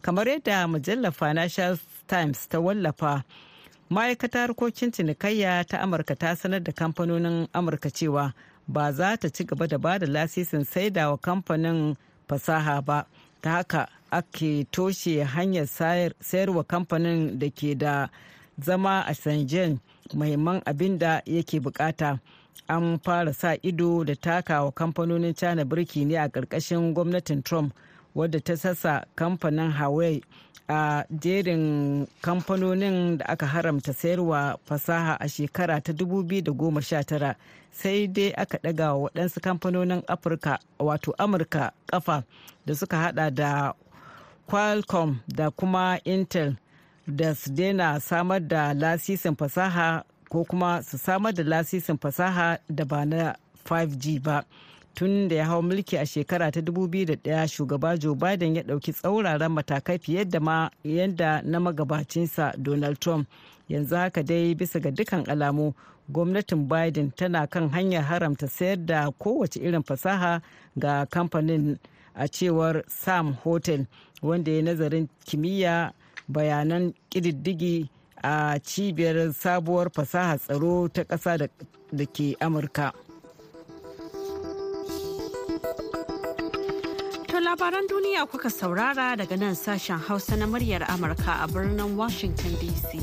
Kamar 0.00 0.24
yadda 0.28 0.66
mujallar 0.66 1.12
Financial 1.12 1.76
Times 2.08 2.46
ta 2.48 2.56
wallafa 2.58 3.22
ma'aikatar 3.92 4.40
harkokin 4.48 4.90
cinikayya 4.92 5.64
ta 5.68 5.78
amurka 5.80 6.16
ta 6.16 6.34
sanar 6.36 6.62
da 6.64 6.72
kamfanonin 6.72 7.48
amurka 7.52 7.90
cewa 7.90 8.32
ba 8.68 8.92
za 8.92 9.16
ta 9.16 9.28
ci 9.28 9.44
gaba 9.44 9.66
da 9.68 9.78
ba 9.78 9.98
da 9.98 10.06
lasisin 10.06 10.64
saidawa 10.64 11.18
kamfanin 11.18 11.96
fasaha 12.28 12.80
ba. 12.82 13.04
Ta 13.42 13.50
haka 13.50 13.88
ake 14.10 14.64
toshe 14.70 15.22
hanyar 15.24 15.66
sayarwa 16.20 16.64
kamfanin 16.64 17.38
da 17.38 17.50
ke 17.50 17.74
da 17.76 18.08
zama 18.58 19.04
a 19.06 19.12
shenzhen 19.14 19.78
muhimman 20.14 20.62
abin 20.64 20.98
da 20.98 21.20
yake 21.26 21.60
buƙata. 21.60 22.18
An 22.68 22.98
fara 22.98 23.34
sa 23.34 23.56
ido 23.62 24.04
da 24.04 24.14
takawa 24.14 24.72
kamfanonin 24.72 25.36
china 25.36 25.64
birki 25.66 26.06
ne 26.06 26.16
a 26.16 26.28
ƙarƙashin 26.28 26.94
gwamnatin 26.94 27.44
trump 27.44 27.74
wadda 28.14 28.40
ta 28.40 28.54
sassa 28.56 29.04
kamfanin 29.16 29.70
hawaii 29.72 30.22
a 30.68 31.04
jerin 31.10 32.06
kamfanonin 32.22 33.18
da 33.18 33.24
aka 33.26 33.46
haramta 33.46 33.92
sayarwa 33.92 34.58
fasaha 34.64 35.16
a 35.20 35.28
shekara 35.28 35.80
ta 35.80 35.92
2019 35.92 37.34
sai 37.72 38.06
dai 38.06 38.30
aka 38.36 38.58
daga 38.62 38.94
wa 38.94 39.08
waɗansu 39.08 39.40
kamfanonin 39.40 40.02
afirka 40.08 40.58
wato 40.78 41.12
amurka 41.18 41.72
kafa 41.86 42.22
da 42.66 42.74
suka 42.74 42.96
hada 42.96 43.30
da 43.30 43.72
qualcomm 44.46 45.18
da 45.28 45.50
kuma 45.50 45.98
intel 46.04 46.56
da 47.06 47.34
su 47.34 47.50
daina 47.52 48.00
samar 48.00 48.40
da 48.40 48.74
lasisin 48.74 49.36
fasaha 49.36 50.04
ko 50.28 50.44
kuma 50.44 50.82
su 50.82 50.98
samar 50.98 51.32
da 51.34 51.42
lasisin 51.42 51.98
fasaha 51.98 52.58
da 52.68 52.84
ba 52.84 53.04
na 53.04 53.34
5g 53.64 54.20
ba. 54.22 54.44
Tun 54.94 55.28
da 55.28 55.34
ya 55.36 55.44
hau 55.46 55.62
mulki 55.62 55.96
a 55.98 56.06
shekara 56.06 56.50
ta 56.52 56.60
2001 56.60 57.46
shugaba 57.48 57.96
joe 57.98 58.14
biden 58.14 58.56
ya 58.56 58.62
ɗauki 58.62 58.92
tsauraran 58.92 59.52
matakai 59.52 59.98
fiye 59.98 60.24
da 60.24 60.40
ma 60.40 60.70
yadda 60.84 61.42
na 61.44 61.60
magabacinsa 61.60 62.54
donald 62.58 62.98
trump. 63.00 63.28
Yanzu 63.68 63.96
haka 63.96 64.22
dai 64.22 64.54
bisa 64.54 64.80
ga 64.80 64.90
dukkan 64.90 65.24
alamu 65.28 65.74
gwamnatin 66.08 66.68
biden 66.68 67.10
tana 67.16 67.46
kan 67.46 67.68
hanyar 67.70 68.02
haramta 68.04 68.48
sayar 68.48 68.76
da 68.86 69.10
kowace 69.10 69.60
irin 69.60 69.82
fasaha 69.82 70.40
ga 70.78 71.06
kamfanin 71.06 71.78
a 72.14 72.28
cewar 72.28 72.82
sam 72.88 73.32
hotel 73.44 73.86
wanda 74.22 74.50
ya 74.52 74.62
nazarin 74.62 75.08
kimiyya 75.24 75.92
bayanan 76.28 76.94
ƙididdigi 77.10 77.88
a 78.22 78.58
cibiyar 78.60 79.32
sabuwar 79.32 79.90
fasaha 79.90 80.38
tsaro 80.38 80.88
ta 80.88 81.04
ƙasa 81.04 81.38
da 81.92 82.06
ke 82.06 82.36
amurka. 82.40 82.92
Labaran 87.44 87.86
duniya 87.90 88.26
kuka 88.30 88.48
saurara 88.50 89.16
daga 89.18 89.36
nan 89.36 89.54
sashen 89.54 89.98
Hausa 89.98 90.36
na 90.36 90.46
muryar 90.46 90.82
Amurka 90.86 91.42
a 91.42 91.46
birnin 91.48 91.96
Washington 91.96 92.52
DC. 92.62 93.02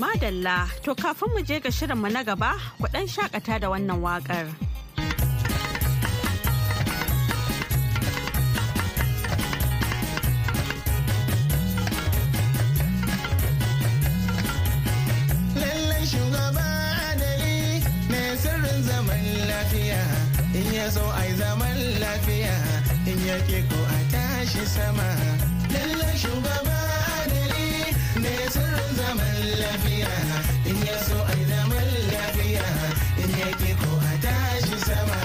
Madalla, 0.00 0.68
to 0.82 0.94
kafin 0.94 1.28
mu 1.34 1.42
je 1.42 1.60
ga 1.60 1.68
shirinmu 1.70 2.10
na 2.12 2.22
gaba, 2.22 2.52
ku 2.80 2.86
ɗan 2.88 3.06
shakata 3.08 3.60
da 3.60 3.68
wannan 3.68 4.00
waƙar. 4.00 4.65
Sama. 24.74 25.08
Lallan 25.72 26.14
shugaba 26.22 26.78
adali 27.20 27.68
ne 28.22 28.34
sirrin 28.54 28.90
zaman 28.98 29.36
lafiya? 29.62 30.12
In 30.70 30.78
ya 30.88 30.96
so 31.08 31.18
ai 31.32 31.42
zaman 31.52 31.86
lafiya 32.12 32.66
in 33.22 33.30
ya 33.40 33.48
ke 33.60 33.70
ko 33.82 33.90
a 34.10 34.12
tashi 34.24 34.78
sama. 34.88 35.20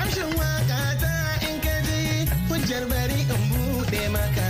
Amshin 0.00 0.30
waƙa 0.38 0.80
in 1.48 1.56
ka 1.64 1.74
ji 1.86 2.26
bari 2.90 3.20
in 3.34 3.42
buɗe 3.50 4.02
maka. 4.12 4.48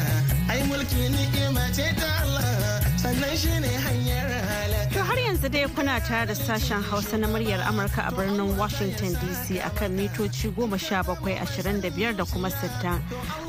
Ai 0.50 0.60
mulki 0.68 1.02
ni'ima 1.14 1.64
ce 1.76 1.86
ta 2.00 2.10
Allah. 2.22 2.59
Sannan 3.02 3.36
shi 3.36 3.48
ne 3.64 3.68
hanyar 3.84 4.28
halaka. 4.48 4.92
To 4.94 5.00
har 5.08 5.16
yanzu 5.26 5.48
dai 5.54 5.66
kuna 5.74 5.94
tare 6.08 6.26
da 6.26 6.34
sashen 6.34 6.82
Hausa 6.82 7.16
na 7.18 7.26
muryar 7.28 7.60
Amurka 7.70 8.02
a 8.08 8.12
birnin 8.16 8.56
Washington 8.58 9.12
DC 9.22 9.46
akan 9.68 9.90
mitoci 9.98 10.48
goma 10.56 10.78
sha 10.78 11.02
bakwai 11.02 11.36
ashirin 11.44 11.80
da 11.80 11.88
biyar 11.90 12.14
da 12.16 12.24
kuma 12.24 12.50
sittin. 12.50 13.00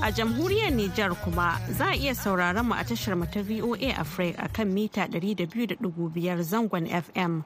A 0.02 0.12
jamhuriyar 0.18 0.72
Nijar 0.72 1.12
kuma 1.24 1.60
za 1.70 1.88
a 1.92 1.96
iya 1.96 2.14
sauraron 2.16 2.66
mu 2.70 2.76
a 2.76 2.84
tashar 2.90 3.18
mu 3.18 3.26
ta 3.26 3.42
VOA 3.42 3.92
Africa 4.04 4.38
akan 4.48 4.68
mita 4.74 5.02
ɗari 5.12 5.36
da 5.36 5.46
biyu 5.46 5.68
da 5.68 5.76
biyar 6.16 6.38
zangon 6.52 6.88
FM. 6.88 7.44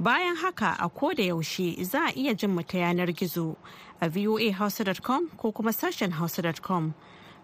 Bayan 0.00 0.36
haka 0.36 0.76
a 0.80 0.88
ko 0.88 1.12
da 1.12 1.22
yaushe 1.22 1.84
za 1.84 2.08
a 2.08 2.12
iya 2.16 2.32
jin 2.34 2.50
mu 2.56 2.62
ta 2.62 2.78
yanar 2.78 3.12
gizo 3.12 3.56
a 4.00 4.08
voahausa.com 4.08 5.28
ko 5.36 5.52
kuma 5.52 5.70
sashen 5.72 6.12
hausa.com. 6.12 6.94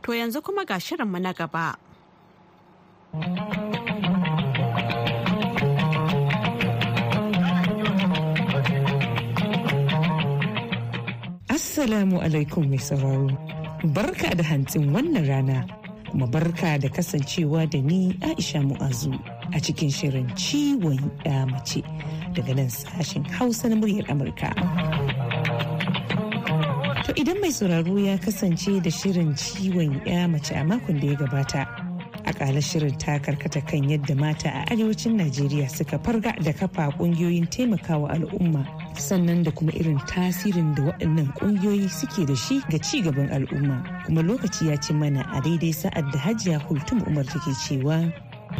To 0.02 0.12
yanzu 0.12 0.40
kuma 0.42 0.64
ga 0.64 0.78
shirinmu 0.80 1.20
na 1.20 1.32
gaba. 1.34 1.76
Assalamu 11.78 12.18
alaikum 12.18 12.66
mai 12.68 12.76
sauraro. 12.82 13.30
Barka 13.94 14.34
da 14.34 14.42
hantsin 14.42 14.90
wannan 14.90 15.22
rana, 15.30 15.62
kuma 16.10 16.26
barka 16.26 16.74
da 16.82 16.88
kasancewa 16.88 17.70
da 17.70 17.78
ni 17.80 18.12
Aisha 18.20 18.58
Mu'azu 18.66 19.14
a 19.54 19.60
cikin 19.62 19.86
shirin 19.88 20.26
ciwon 20.34 20.98
ya 21.24 21.46
mace 21.46 21.82
daga 22.34 22.54
nan 22.56 22.66
sashen 22.66 23.22
Hausa 23.30 23.68
na 23.68 23.76
muryar 23.76 24.10
Amurka. 24.10 24.50
To 27.06 27.12
idan 27.14 27.38
mai 27.40 27.52
sauraro 27.54 27.94
ya 27.96 28.18
kasance 28.18 28.82
da 28.82 28.90
shirin 28.90 29.30
ciwon 29.38 30.02
ya 30.04 30.26
mace 30.26 30.50
a 30.58 30.64
makon 30.66 30.98
da 31.00 31.06
ya 31.06 31.14
gabata. 31.14 31.62
Akala 32.26 32.58
shirin 32.60 32.98
ta 32.98 33.20
karkata 33.22 33.62
kan 33.64 33.86
yadda 33.86 34.16
mata 34.18 34.48
a 34.50 34.64
arewacin 34.74 35.14
Najeriya 35.14 35.70
suka 35.70 35.96
farga 36.00 36.34
da 36.42 36.50
kafa 36.52 36.90
ƙungiyoyin 36.98 37.46
taimakawa 37.46 38.10
al'umma 38.18 38.66
sannan 38.98 39.42
da 39.44 39.50
kuma 39.50 39.72
irin 39.72 39.98
tasirin 40.06 40.74
da 40.74 40.82
waɗannan 40.82 41.32
kungiyoyi 41.38 41.88
suke 41.88 42.26
da 42.26 42.34
shi 42.36 42.60
ga 42.70 42.78
ci 42.78 43.02
gaban 43.02 43.30
al'umma. 43.30 43.82
Kuma 44.06 44.22
lokaci 44.22 44.66
ya 44.68 44.76
ci 44.76 44.92
mana 44.92 45.22
a 45.32 45.40
daidai 45.40 45.72
sa'ad 45.72 46.12
da 46.12 46.18
Hajiya 46.18 46.58
Hultum 46.66 47.02
Umar 47.06 47.24
take 47.24 47.52
cewa 47.66 48.12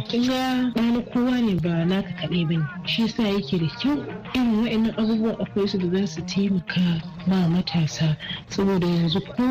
kin 0.07 0.23
ga 0.27 0.71
na 0.81 1.01
kowa 1.11 1.41
ne 1.41 1.55
ba 1.59 1.85
naka 1.85 2.11
kaɗai 2.21 2.45
ba 2.47 2.55
ne 2.57 2.65
shi 2.85 3.01
yasa 3.01 3.23
yake 3.23 3.57
da 3.59 3.67
kyau 3.79 3.97
irin 4.33 4.61
wa'annan 4.63 4.93
abubuwan 4.97 5.35
akwai 5.41 5.67
su 5.67 5.77
da 5.77 5.87
za 5.99 6.07
su 6.07 6.21
taimaka 6.21 7.01
ma 7.27 7.47
matasa. 7.47 8.15
Saboda 8.49 8.87
yanzu 8.87 9.19
ko 9.21 9.43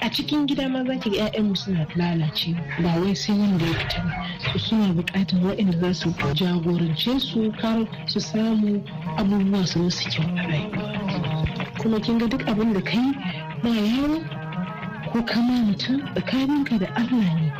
a 0.00 0.08
cikin 0.10 0.46
gida 0.46 0.68
ma 0.68 0.84
za 0.84 0.94
ki 1.00 1.10
ga 1.10 1.16
'ya'yanmu 1.28 1.56
suna 1.56 1.86
lalace. 1.96 2.54
Ba 2.82 3.00
wai 3.00 3.14
sai 3.14 3.36
wanda 3.38 3.64
ya 3.66 3.72
fita 3.74 4.00
ba. 4.02 4.12
Su 4.52 4.58
suna 4.58 4.94
buƙatar 4.94 5.40
waɗanda 5.42 5.78
za 5.80 5.92
su 5.94 6.10
jagorance 6.34 7.20
su 7.20 7.50
har 7.60 7.86
su 8.06 8.20
samu 8.20 8.82
abubuwa 9.18 9.66
su 9.66 9.78
musu 9.78 10.08
kyau 10.10 10.26
a 10.38 10.42
rayuwa. 10.46 10.84
Kuma 11.78 12.00
kin 12.00 12.18
ga 12.18 12.26
duk 12.26 12.46
abin 12.48 12.72
da 12.72 12.80
kai 12.80 13.12
ba 13.62 13.68
yaro 13.68 14.22
ko 15.12 15.22
kama 15.26 15.52
mutum 15.66 16.00
tsakaninka 16.14 16.78
da 16.78 16.86
Allah 16.94 17.34
ne. 17.34 17.52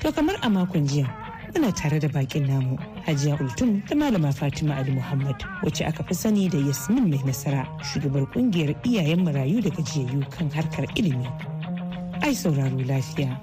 To 0.00 0.12
kamar 0.12 0.36
a 0.42 0.48
makon 0.48 0.86
jiya 0.86 1.25
muna 1.56 1.72
tare 1.72 1.98
da 2.00 2.08
bakin 2.08 2.46
namu 2.46 2.76
Hajiya 3.06 3.40
Ultum 3.40 3.82
da 3.88 3.94
Malama 3.94 4.32
Fatima 4.32 4.74
Ali 4.76 4.90
Muhammad 4.90 5.36
wacce 5.62 5.86
aka 5.88 6.02
fi 6.04 6.14
sani 6.14 6.48
da 6.48 6.58
Yasmin 6.58 7.08
mai 7.08 7.18
nasara 7.24 7.64
shugabar 7.82 8.26
ƙungiyar 8.32 8.74
iyayen 8.84 9.24
marayu 9.24 9.62
da 9.62 9.70
gajiyayyu 9.70 10.20
kan 10.30 10.50
harkar 10.50 10.84
ilimi. 10.96 11.26
Ai 12.22 12.34
sauraro 12.34 12.76
lafiya. 12.84 13.40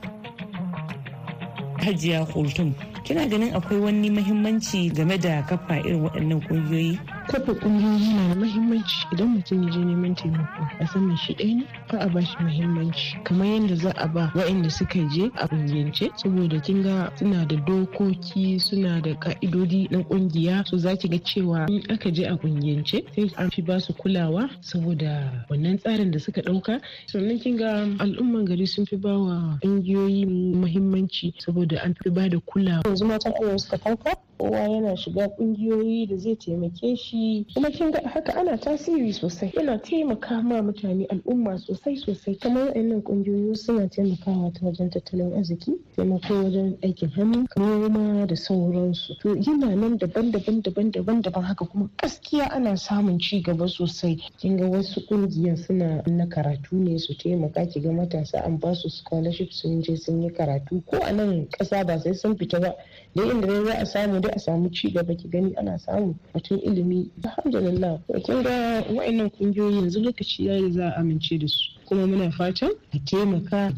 Hajiya 1.82 2.27
Ultum 2.36 2.75
kina 3.03 3.25
ganin 3.27 3.53
akwai 3.53 3.79
wani 3.79 4.10
mahimmanci 4.10 4.89
game 4.93 5.17
da 5.17 5.43
kafa 5.43 5.79
irin 5.79 6.01
waɗannan 6.03 6.41
kungiyoyi 6.48 7.00
kafa 7.27 7.53
kungiyoyi 7.53 8.13
na 8.15 8.27
da 8.29 8.36
mahimmanci 8.36 9.07
idan 9.13 9.27
mutum 9.27 9.63
ya 9.63 9.69
je 9.72 9.79
neman 9.79 10.15
taimako 10.15 10.62
a 10.79 10.88
saman 10.88 11.17
shi 11.17 11.33
ɗaya 11.33 11.55
ne 11.55 11.65
ka 11.89 11.98
a 12.00 12.07
bashi 12.10 12.38
mahimmanci 12.43 13.17
kamar 13.24 13.48
yadda 13.48 13.75
za 13.75 13.91
a 13.98 14.07
ba 14.07 14.31
waɗanda 14.36 14.69
suka 14.69 15.00
je 15.13 15.29
a 15.36 15.48
kungiyance 15.48 16.10
saboda 16.15 16.60
kin 16.62 16.83
ga 16.83 17.12
suna 17.19 17.45
da 17.45 17.55
dokoki 17.55 18.60
suna 18.60 19.01
da 19.01 19.13
ka'idodi 19.15 19.88
na 19.91 20.00
ƙungiya 20.03 20.65
so 20.65 20.77
za 20.77 20.95
ki 20.95 21.07
ga 21.10 21.17
cewa 21.19 21.65
in 21.69 21.83
aka 21.89 22.12
je 22.12 22.24
a 22.27 22.36
kungiyance 22.38 23.03
sai 23.15 23.29
an 23.38 23.50
fi 23.51 23.62
ba 23.62 23.79
su 23.79 23.93
kulawa 23.93 24.50
saboda 24.62 25.45
wannan 25.50 25.77
tsarin 25.77 26.12
da 26.12 26.19
suka 26.19 26.41
ɗauka. 26.41 26.79
Sannan 27.07 27.39
kin 27.39 27.57
ga 27.57 27.88
al'umman 28.00 28.45
gari 28.45 28.67
sun 28.67 28.86
fi 28.86 28.95
ba 28.98 29.17
wa 29.17 29.57
kungiyoyi 29.62 30.25
mahimmanci 30.55 31.33
saboda 31.39 31.81
an 31.83 31.93
fi 32.03 32.10
ba 32.10 32.29
da 32.29 32.39
kulawa. 32.39 32.83
Yanzu 32.93 33.05
matan 33.05 33.33
arewa 33.33 33.57
suka 33.59 33.77
farka 33.77 34.12
kowa 34.43 34.59
yana 34.59 34.97
shiga 34.97 35.27
kungiyoyi 35.29 36.05
da 36.07 36.15
zai 36.17 36.35
taimake 36.35 36.95
shi. 36.95 37.45
Kuma 37.53 37.69
kin 37.69 37.91
ga 37.91 38.01
haka 38.09 38.35
ana 38.35 38.57
tasiri 38.57 39.13
sosai. 39.13 39.51
Yana 39.55 39.77
taimaka 39.79 40.41
ma 40.43 40.62
mutane 40.62 41.05
al'umma 41.05 41.57
sosai 41.57 41.95
sosai. 41.97 42.35
Kamar 42.35 42.67
waɗannan 42.67 43.01
kungiyoyi 43.01 43.55
suna 43.55 43.88
taimakawa 43.88 44.51
ta 44.53 44.65
wajen 44.65 44.89
tattalin 44.89 45.33
arziki 45.33 45.71
taimako 45.95 46.33
wajen 46.33 46.77
aikin 46.83 47.09
hannu 47.09 47.45
noma 47.57 48.25
da 48.27 48.35
sauransu. 48.35 49.15
To 49.21 49.29
yana 49.35 49.75
nan 49.75 49.97
daban-daban 49.97 50.62
daban-daban 50.62 51.21
daban 51.21 51.43
haka 51.43 51.65
kuma 51.65 51.89
gaskiya 52.01 52.51
ana 52.51 52.75
samun 52.77 53.19
ci 53.19 53.39
gaba 53.41 53.67
sosai. 53.67 54.17
Kin 54.39 54.57
ga 54.57 54.67
wasu 54.67 55.07
kungiyan 55.07 55.55
suna 55.57 56.03
na 56.07 56.25
karatu 56.25 56.75
ne 56.75 56.97
su 57.00 57.13
taimaka 57.15 57.65
ki 57.65 57.79
ga 57.79 57.91
matasa 57.91 58.43
an 58.43 58.57
ba 58.59 58.75
su 58.75 58.89
scholarship 58.89 59.53
sun 59.53 59.81
je 59.81 59.95
sun 59.95 60.21
yi 60.21 60.29
karatu. 60.31 60.83
Ko 60.85 60.97
a 61.01 61.12
nan 61.13 61.47
ƙasa 61.47 61.85
ba 61.88 61.97
sai 62.00 62.13
sun 62.13 62.35
fita 62.35 62.59
ba. 62.59 62.75
Da 63.15 63.23
inda 63.23 63.47
dai 63.47 63.63
za 63.65 63.73
a 63.79 63.85
samu 63.85 64.19
dai 64.19 64.33
a 64.36 64.40
samu 64.40 64.70
ci 64.72 64.92
gaba 64.92 65.16
ki 65.16 65.28
gani 65.30 65.54
ana 65.56 65.78
samu 65.80 66.16
batun 66.34 66.60
ilimi. 66.60 67.10
Alhamdulillah. 67.24 68.00
Kin 68.25 68.44
ga 68.44 68.82
wa'annan 68.94 69.30
kungiyoyi 69.30 69.75
yanzu 69.75 70.02
lokaci 70.04 70.46
yayi 70.48 70.72
za 70.72 70.90
a 70.90 71.00
amince 71.00 71.38
da 71.40 71.48
su. 71.48 71.70
Kuma 71.86 72.08
muna 72.08 72.32
fatan 72.32 72.72
a 72.94 73.00
taimaka 73.06 73.74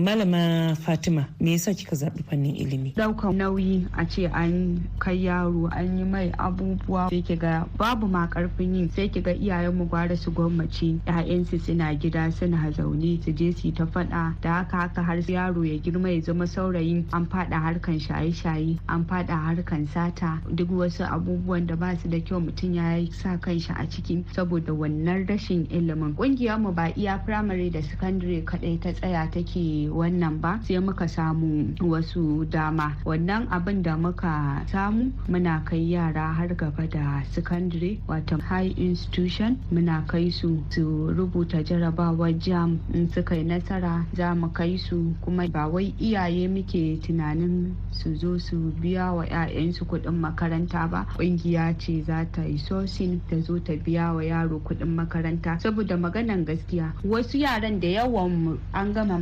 malama 0.00 0.74
fatima 0.76 1.28
me 1.40 1.52
yasa 1.52 1.74
kika 1.74 1.96
zaɓi 1.96 2.22
fannin 2.28 2.56
ilimi? 2.56 2.92
Ɗaukar 2.96 3.32
nauyi 3.34 3.86
a 3.92 4.04
ce 4.06 4.26
an 4.32 4.80
kai 4.98 5.16
yaro 5.24 5.68
an 5.72 5.98
yi 5.98 6.04
mai 6.04 6.30
abubuwa 6.38 7.10
sai 7.10 7.22
kiga 7.22 7.66
babu 7.76 8.06
ma 8.06 8.26
ƙarfin 8.26 8.74
yin 8.74 8.90
sai 8.90 9.08
kiga 9.08 9.32
iyayen 9.34 9.74
mu 9.74 9.84
gwara 9.86 10.16
su 10.16 10.30
gwammace 10.30 10.98
ƴaƴansu 11.06 11.60
suna 11.60 11.94
gida 11.94 12.30
suna 12.32 12.70
zaune 12.72 13.22
su 13.24 13.32
je 13.32 13.52
su 13.52 13.70
ta 13.72 13.84
faɗa. 13.84 14.34
Da 14.40 14.52
haka 14.64 14.76
haka 14.76 15.02
har 15.02 15.16
yaro 15.28 15.62
ya 15.64 15.78
girma 15.78 16.08
ya 16.14 16.20
zama 16.22 16.46
saurayin 16.46 17.04
an 17.12 17.26
faɗa 17.26 17.60
harkan 17.60 17.98
shaye-shaye 18.00 18.78
an 18.88 19.04
faɗa 19.04 19.36
harkan 19.36 19.86
sata 19.86 20.40
duk 20.54 20.68
wasu 20.70 21.04
abubuwan 21.04 21.66
da 21.66 21.76
ba 21.76 21.96
su 21.96 22.08
da 22.08 22.18
kyau 22.20 22.40
mutum 22.40 22.74
ya 22.74 22.98
sa 23.12 23.36
kanshi 23.36 23.70
a 23.76 23.86
ciki 23.86 24.24
saboda 24.32 24.72
wannan 24.72 25.26
rashin 25.28 25.66
ilimin. 25.70 26.14
Ƙungiyar 26.16 26.60
mu 26.60 26.72
ba 26.72 26.92
iya 26.96 27.18
firamare 27.26 27.70
da 27.72 27.80
sakandare 27.80 28.42
kaɗai 28.44 28.80
ta 28.80 28.92
tsaya 28.92 29.28
take 29.30 29.89
wannan 29.90 30.40
ba 30.40 30.60
sai 30.62 30.78
muka 30.78 31.06
samu 31.08 31.74
wasu 31.82 32.46
dama. 32.50 32.96
Wannan 33.04 33.48
abin 33.50 33.82
da 33.82 33.96
muka 33.96 34.62
samu 34.70 35.12
muna 35.28 35.62
kai 35.64 35.78
yara 35.92 36.32
har 36.32 36.48
gaba 36.54 36.86
da 36.86 37.22
secondary 37.30 38.00
wato 38.08 38.40
high 38.40 38.72
institution. 38.76 39.58
Muna 39.72 40.06
kai 40.08 40.30
su 40.30 40.62
su 40.70 41.12
rubuta 41.12 41.62
jarabawar 41.64 42.32
jam. 42.38 42.80
In 42.94 43.08
suka 43.10 43.36
yi 43.36 43.44
nasara 43.44 44.06
za 44.14 44.34
mu 44.34 44.48
kai 44.48 44.76
su. 44.76 45.14
Kuma 45.20 45.48
ba 45.48 45.68
wai 45.68 45.94
iyaye 46.00 46.48
muke 46.48 46.98
tunanin 47.02 47.74
su 47.92 48.14
zo 48.16 48.38
su 48.38 48.56
biya 48.80 49.12
wa 49.12 49.24
'ya'yansu 49.26 49.84
kuɗin 49.86 50.14
makaranta 50.20 50.86
ba. 50.90 51.06
Ƙungiya 51.18 51.76
ce 51.78 52.02
za 52.06 52.24
ta 52.32 52.42
yi 52.42 52.58
sosin 52.58 53.20
ta 53.28 53.36
zo 53.40 53.58
ta 53.58 53.72
biya 53.76 54.14
wa 54.14 54.22
yaro 54.22 54.58
kuɗin 54.60 54.94
makaranta. 54.94 55.58
Saboda 55.60 55.96
maganan 55.96 56.44
gaskiya 56.44 56.92
wasu 57.04 57.38
yaran 57.38 57.80
da 57.80 57.88
yawan 57.88 58.58
an 58.72 58.92
gama 58.92 59.18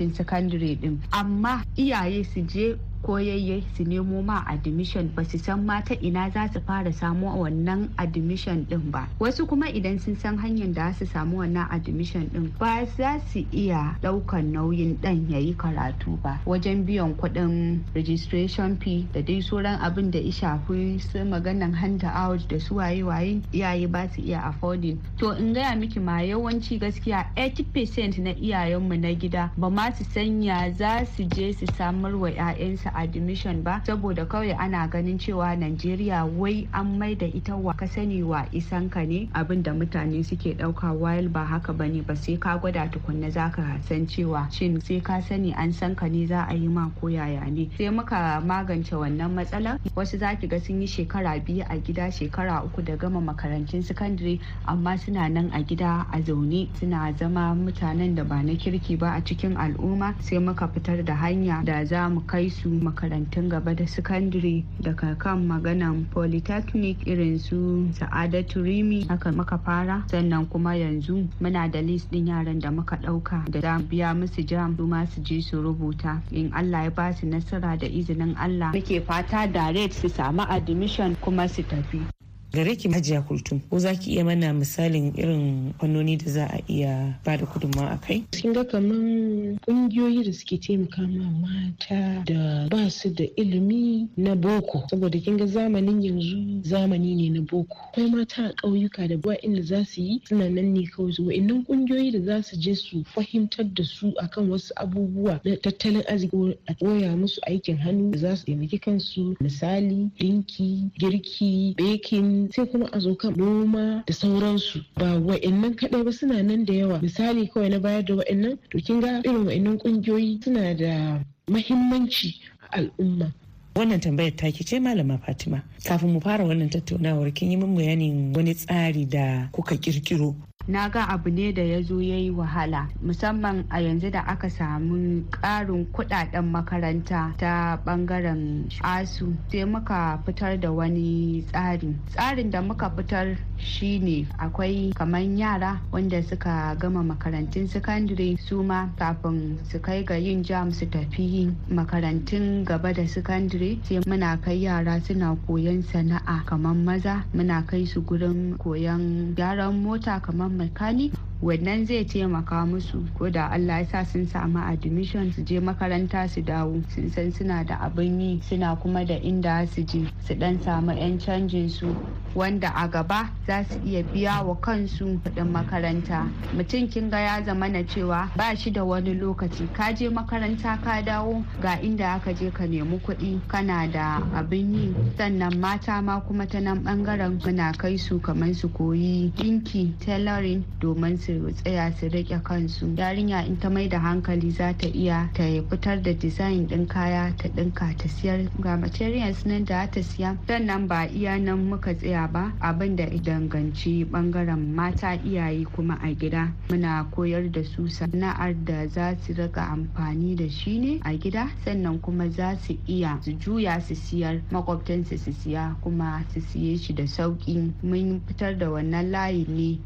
makarantun 0.00 0.14
sakandare 0.16 0.74
din. 0.80 1.00
Amma 1.10 1.62
iyaye 1.76 2.24
su 2.24 2.40
je 2.40 2.76
koyayye 3.02 3.62
su 3.76 3.84
nemo 3.84 4.22
ma 4.22 4.44
admission 4.46 5.08
ba 5.14 5.24
su 5.24 5.38
san 5.38 5.64
ma 5.66 5.80
ta 5.80 5.94
ina 6.02 6.30
za 6.30 6.48
su 6.52 6.60
fara 6.60 6.92
samu 6.92 7.26
wannan 7.42 7.88
admission 7.98 8.66
din 8.68 8.90
ba. 8.90 9.08
Wasu 9.18 9.46
kuma 9.48 9.66
idan 9.68 9.98
sun 9.98 10.16
san 10.16 10.36
hanyar 10.38 10.72
da 10.74 10.92
su 10.92 11.06
samu 11.06 11.38
wannan 11.40 11.66
admission 11.70 12.28
din 12.32 12.52
ba 12.58 12.84
za 12.96 13.18
su 13.32 13.44
iya 13.52 13.96
ɗaukan 14.02 14.52
nauyin 14.52 15.00
dan 15.00 15.26
ya 15.30 15.38
yi 15.38 15.54
karatu 15.54 16.18
ba. 16.22 16.40
Wajen 16.46 16.84
biyan 16.84 17.14
kuɗin 17.16 17.80
registration 17.94 18.76
fee 18.76 19.06
da 19.14 19.22
dai 19.22 19.40
sauran 19.40 19.80
abin 19.80 20.10
da 20.10 20.18
ya 20.18 20.32
shafi 20.32 21.00
su 21.00 21.18
maganan 21.24 21.72
hand 21.74 22.04
out 22.04 22.46
da 22.48 22.58
su 22.60 22.74
waye 22.76 23.02
waye 23.02 23.40
iyaye 23.52 23.86
ba 23.90 24.08
su 24.12 24.20
iya 24.20 24.44
affording. 24.44 24.98
To 25.18 25.30
in 25.32 25.52
gaya 25.54 25.76
miki 25.76 26.00
ma 26.00 26.20
yawanci 26.20 26.78
gaskiya 26.78 27.26
80% 27.36 28.18
na 28.22 28.30
iyayenmu 28.36 29.00
na 29.00 29.14
gida 29.14 29.50
ba 29.56 29.70
ma 29.70 29.90
su 29.90 30.04
sanya 30.04 30.70
za 30.76 31.04
su 31.16 31.24
je 31.24 31.52
su 31.52 31.66
samar 31.78 32.14
wa 32.14 32.28
'ya'yansu 32.28 32.89
admission 32.94 33.62
ba 33.62 33.80
saboda 33.86 34.26
kawai 34.26 34.56
ana 34.58 34.88
ganin 34.88 35.18
cewa 35.18 35.56
Najeriya 35.56 36.24
wai 36.36 36.66
an 36.72 36.98
mai 36.98 37.14
da 37.14 37.26
ita 37.26 37.56
wa 37.56 37.72
ka 37.72 37.86
sani 37.86 38.22
wa 38.22 38.44
isan 38.52 38.88
ka 38.90 39.00
ne. 39.04 39.28
Abin 39.34 39.62
da 39.62 39.72
mutane 39.72 40.24
suke 40.24 40.56
ɗauka 40.56 40.92
while 40.98 41.28
ba 41.28 41.44
haka 41.44 41.72
ba 41.72 41.86
ne 41.88 42.00
ba 42.00 42.16
sai 42.16 42.36
ka 42.36 42.56
gwada 42.58 42.88
tukunna 42.88 43.30
zaka 43.30 43.78
san 43.86 44.06
cewa 44.06 44.50
shin 44.50 44.80
sai 44.80 45.00
ka 45.00 45.20
sani 45.20 45.52
an 45.52 45.72
san 45.72 45.94
ka 45.94 46.06
ne 46.08 46.26
za 46.26 46.46
a 46.48 46.54
yi 46.54 46.68
ma 46.68 46.88
ko 47.00 47.08
yaya 47.08 47.44
ne. 47.50 47.68
Sai 47.76 47.90
muka 47.90 48.40
magance 48.40 48.90
wannan 48.96 49.34
matsalar. 49.36 49.78
Wasu 49.94 50.18
zaki 50.18 50.48
ga 50.48 50.58
sun 50.58 50.80
yi 50.80 50.86
shekara 50.86 51.36
biyu 51.44 51.64
a 51.68 51.76
gida 51.78 52.10
shekara 52.10 52.64
uku 52.64 52.82
da 52.82 52.96
gama 52.96 53.20
makarantun 53.20 53.82
sakandare 53.84 54.40
amma 54.66 54.96
suna 54.98 55.28
nan 55.28 55.50
a 55.52 55.62
gida 55.62 56.06
a 56.12 56.18
zaune. 56.22 56.68
Suna 56.78 57.12
zama 57.18 57.54
mutanen 57.54 58.14
da 58.16 58.24
ba 58.24 58.42
na 58.42 58.54
kirki 58.56 58.98
ba 58.98 59.14
a 59.16 59.20
cikin 59.20 59.56
al'umma. 59.60 60.14
Sai 60.22 60.38
muka 60.38 60.68
fitar 60.68 61.04
da 61.04 61.14
hanya 61.14 61.62
da 61.64 61.84
za 61.84 62.08
mu 62.08 62.20
kai 62.26 62.48
su 62.48 62.68
makarantun 62.80 63.48
gaba 63.48 63.74
da 63.74 63.84
sakandare 63.86 64.64
daga 64.80 65.14
kan 65.18 65.46
maganan 65.46 66.06
polytechnic 66.12 67.06
irin 67.06 67.38
su 67.38 67.88
sa'adatu 67.92 68.62
rimi 68.64 69.04
haka 69.08 69.32
muka 69.32 69.58
fara. 69.58 70.04
Sannan 70.10 70.46
kuma 70.48 70.74
yanzu 70.76 71.28
muna 71.40 71.68
da 71.70 71.80
list 71.80 72.10
din 72.10 72.26
yaran 72.26 72.60
da 72.60 72.70
muka 72.70 72.96
ɗauka 72.96 73.44
da 73.50 73.60
za 73.60 73.78
biya 73.78 74.14
musu 74.14 74.42
jam 74.46 74.76
su 74.76 75.06
su 75.14 75.20
je 75.22 75.40
su 75.42 75.62
rubuta. 75.62 76.20
In 76.30 76.50
allah 76.52 76.84
ya 76.84 76.90
ba 76.90 77.12
su 77.12 77.26
nasara 77.26 77.76
da 77.78 77.86
izinin 77.86 78.34
allah 78.36 78.72
muke 78.72 79.00
fata 79.04 79.46
direct 79.46 79.94
su 79.94 80.08
samu 80.08 80.42
admission 80.48 81.16
kuma 81.20 81.48
su 81.48 81.62
tafi. 81.62 82.19
Gare 82.52 82.74
ki 82.76 82.88
hajiya 82.88 83.22
kultum 83.22 83.60
ko 83.70 83.78
za 83.78 83.94
ki 83.94 84.10
iya 84.10 84.24
mana 84.24 84.52
misalin 84.52 85.12
irin 85.16 85.72
fannoni 85.78 86.16
da 86.18 86.30
za 86.30 86.44
a 86.50 86.58
iya 86.68 87.14
ba 87.24 87.36
da 87.36 87.46
gudunmawa 87.46 87.90
a 87.94 87.98
kai? 88.00 88.24
Kin 88.32 88.52
ga 88.52 88.64
kaman 88.64 89.58
kungiyoyi 89.62 90.24
da 90.24 90.32
suke 90.32 90.58
taimaka 90.58 91.02
ma 91.06 91.30
mata 91.30 92.24
da 92.26 92.66
ba 92.68 92.90
su 92.90 93.10
da 93.14 93.24
ilimi 93.36 94.08
na 94.16 94.34
boko. 94.34 94.82
Saboda 94.90 95.18
kin 95.22 95.36
ga 95.38 95.46
zamanin 95.46 96.02
yanzu 96.02 96.62
zamani 96.66 97.14
ne 97.14 97.28
na 97.38 97.40
boko. 97.40 97.76
Akwai 97.94 98.10
mata 98.10 98.44
a 98.50 98.52
ƙauyuka 98.58 99.08
da 99.08 99.16
ba 99.16 99.34
inda 99.46 99.62
za 99.62 99.84
su 99.84 100.00
yi 100.02 100.20
suna 100.26 100.48
nan 100.50 100.74
ne 100.74 100.86
kawai. 100.90 101.12
Zuwa 101.12 101.32
innan 101.34 101.64
kungiyoyi 101.64 102.12
da 102.12 102.20
za 102.20 102.42
su 102.42 102.56
je 102.56 102.74
su 102.74 103.04
fahimtar 103.14 103.66
da 103.74 103.84
su 103.84 104.12
akan 104.18 104.50
wasu 104.50 104.72
abubuwa 104.76 105.40
na 105.44 105.56
tattalin 105.56 106.02
arziki 106.08 106.58
a 106.66 106.74
koya 106.74 107.14
musu 107.16 107.38
aikin 107.46 107.76
hannu 107.78 108.10
da 108.10 108.18
za 108.18 108.36
su 108.36 108.46
taimaki 108.46 108.78
kansu. 108.78 109.36
Misali 109.40 110.10
dinki 110.18 110.90
girki 110.98 111.74
baking 111.78 112.39
sai 112.52 112.66
kuma 112.66 112.88
a 112.92 112.98
zo 113.00 113.14
kan 113.14 113.34
noma 113.36 114.02
da 114.06 114.12
sauransu. 114.14 114.80
Ba 114.96 115.18
wa'annan 115.20 115.74
kaɗai 115.76 116.04
ba 116.04 116.12
suna 116.12 116.42
nan 116.42 116.64
da 116.64 116.72
yawa. 116.72 117.00
Misali 117.02 117.48
kawai 117.52 117.68
na 117.70 117.78
bayar 117.78 118.04
da 118.04 118.14
wa'annan 118.14 118.58
to 118.70 118.78
kin 118.80 119.00
ga 119.00 119.20
irin 119.24 119.44
wa'annan 119.46 119.78
ƙungiyoyi 119.78 120.42
suna 120.44 120.74
da 120.74 121.20
mahimmanci 121.50 122.40
a 122.70 122.78
al'umma. 122.78 123.32
Wannan 123.76 124.00
tambayar 124.00 124.36
taki 124.36 124.64
ce 124.64 124.80
malama 124.80 125.18
fatima. 125.18 125.62
Kafin 125.84 126.12
mu 126.12 126.20
fara 126.20 126.44
wannan 126.44 126.70
tattaunawar 126.70 127.32
kin 127.34 127.50
yi 127.50 127.56
min 127.56 127.74
bayanin 127.76 128.32
wani 128.36 128.54
tsari 128.54 129.04
da 129.08 129.48
kuka 129.52 129.76
kirkiro 129.76 130.34
na 130.70 130.88
ga 130.88 131.02
abu 131.10 131.30
ne 131.30 131.50
da 131.52 131.62
ya 131.62 131.82
zo 131.82 131.98
ya 132.00 132.14
yi 132.16 132.30
wahala 132.30 132.86
musamman 133.02 133.64
a 133.70 133.80
yanzu 133.82 134.10
da 134.10 134.20
aka 134.26 134.48
samu 134.50 135.24
ƙarin 135.30 135.86
kuɗaɗen 135.92 136.46
makaranta 136.46 137.34
ta 137.38 137.76
ɓangaren 137.84 138.70
asu 138.82 139.34
sai 139.50 139.64
muka 139.64 140.22
fitar 140.24 140.60
da 140.60 140.70
wani 140.70 141.42
tsari. 141.50 141.90
Tsarin 142.14 142.50
da 142.50 142.60
muka 142.62 142.90
fitar 142.90 143.36
shine 143.58 144.26
akwai 144.38 144.92
kamar 144.94 145.22
yara 145.22 145.80
wanda 145.92 146.22
suka 146.22 146.76
gama 146.78 147.02
makarantun 147.02 147.66
sakandare 147.66 148.38
su 148.38 148.62
ma 148.62 148.86
kafin 148.96 149.58
su 149.66 149.78
kai 149.80 150.04
ga 150.04 150.14
yin 150.14 150.44
jam 150.44 150.70
su 150.70 150.86
tafi 150.86 151.50
makarantun 151.68 152.64
gaba 152.64 152.92
da 152.92 153.02
sakandare. 153.02 153.82
Sai 153.82 153.98
muna 154.06 154.38
kai 154.40 154.62
yara 154.62 155.00
suna 155.00 155.34
koyon 155.48 155.82
sana'a 155.82 156.44
kamar 156.46 156.74
maza 156.74 157.24
muna 157.34 157.66
kai 157.66 157.84
su 157.84 158.02
gurin 158.02 158.54
koyon 158.56 159.34
gyaran 159.34 159.82
mota 159.82 160.20
kamar 160.22 160.59
Mercalli 160.60 161.10
wannan 161.42 161.86
zai 161.86 162.04
taimaka 162.04 162.66
musu 162.66 163.00
ko 163.18 163.30
da 163.30 163.48
allah 163.48 163.80
ya 163.80 163.86
sa 163.88 164.04
sun 164.04 164.26
samu 164.26 164.58
admission 164.60 165.32
su 165.32 165.40
je 165.42 165.56
makaranta 165.60 166.28
su 166.28 166.42
dawo. 166.42 166.82
Sun 166.94 167.08
san 167.10 167.32
suna 167.32 167.64
da 167.64 167.76
abin 167.80 168.20
yi 168.20 168.40
suna 168.42 168.76
kuma 168.76 169.04
da 169.06 169.14
inda 169.16 169.66
su 169.66 169.80
je 169.82 170.04
su 170.26 170.34
dan 170.34 170.58
samu 170.60 170.92
'yan 170.92 171.18
canjin 171.18 171.70
su 171.70 171.96
wanda 172.34 172.68
a 172.76 172.86
gaba 172.88 173.30
za 173.46 173.64
su 173.64 173.80
iya 173.86 174.02
biya 174.02 174.44
wa 174.44 174.54
kansu 174.60 175.16
kuɗin 175.24 175.48
makaranta. 175.50 176.28
Mutum 176.54 176.86
kin 176.90 177.08
ga 177.10 177.18
ya 177.20 177.42
zama 177.42 177.68
na 177.68 177.82
cewa 177.88 178.28
ba 178.36 178.54
shi 178.54 178.70
da 178.70 178.84
wani 178.84 179.14
lokaci. 179.14 179.64
Ka 179.72 179.92
je 179.96 180.10
makaranta 180.10 180.76
ka 180.84 181.00
dawo 181.02 181.42
ga 181.62 181.80
inda 181.80 182.20
aka 182.20 182.34
je 182.34 182.50
ka 182.50 182.66
nemi 182.66 182.98
kuɗi 183.00 183.40
kana 183.48 183.88
da 183.88 184.20
abin 184.36 184.74
yi. 184.74 184.94
Sannan 185.16 185.56
mata 185.58 186.02
ma 186.02 186.20
kuma 186.20 186.44
ta 186.46 186.60
nan 186.60 186.84
ɓangaren 186.84 187.40
muna 187.40 187.72
kai 187.78 187.96
su 187.96 188.20
kamar 188.20 188.52
su 188.54 188.68
koyi 188.68 189.32
dinki 189.34 189.96
tailoring 190.04 190.62
domin 190.80 191.16
su 191.38 191.52
tsaya 191.62 191.92
su 191.92 192.08
riƙe 192.08 192.42
kansu. 192.42 192.94
Yarinya 192.96 193.46
in 193.46 193.58
ta 193.58 193.68
mai 193.70 193.88
da 193.88 193.98
hankali 193.98 194.50
za 194.50 194.72
ta 194.72 194.86
iya 194.88 195.28
ta 195.34 195.44
fitar 195.68 196.02
da 196.02 196.12
design 196.12 196.66
din 196.66 196.86
kaya 196.86 197.32
ta 197.36 197.48
dinka 197.48 197.94
ta 197.96 198.08
siyar. 198.08 198.48
Ga 198.60 198.76
materials 198.76 199.44
nan 199.46 199.64
da 199.64 199.86
ta 199.86 200.00
siya. 200.00 200.36
Sannan 200.46 200.86
ba 200.88 201.06
iya 201.06 201.38
nan 201.38 201.68
muka 201.70 201.94
tsaya 201.94 202.28
ba 202.32 202.52
abin 202.60 202.96
da 202.96 203.06
danganci 203.06 204.04
ɓangaren 204.04 204.74
mata 204.74 205.14
iyaye 205.24 205.64
kuma 205.64 205.98
a 206.02 206.14
gida. 206.14 206.52
Muna 206.68 207.06
koyar 207.10 207.50
da 207.52 207.62
su 207.64 207.88
sana'ar 207.88 208.54
da 208.64 208.86
za 208.88 209.14
su 209.22 209.32
riƙa 209.34 209.70
amfani 209.72 210.36
da 210.36 210.48
shi 210.48 210.78
ne 210.78 211.00
a 211.04 211.12
gida. 211.16 211.48
Sannan 211.64 212.00
kuma 212.00 212.28
za 212.30 212.56
su 212.56 212.76
iya 212.88 213.18
su 213.22 213.32
juya 213.32 213.80
su 213.80 213.94
siyar 213.94 214.40
makwabtansu 214.50 215.18
su 215.18 215.32
siya 215.32 215.76
kuma 215.80 216.24
su 216.34 216.40
siye 216.40 216.76
shi 216.78 216.92
da 216.94 217.04
sauƙi 217.06 217.72
mun 217.82 218.20
fitar 218.26 218.58
da 218.58 218.66
wannan 218.70 219.10
layin 219.10 219.46
ne 219.48 219.78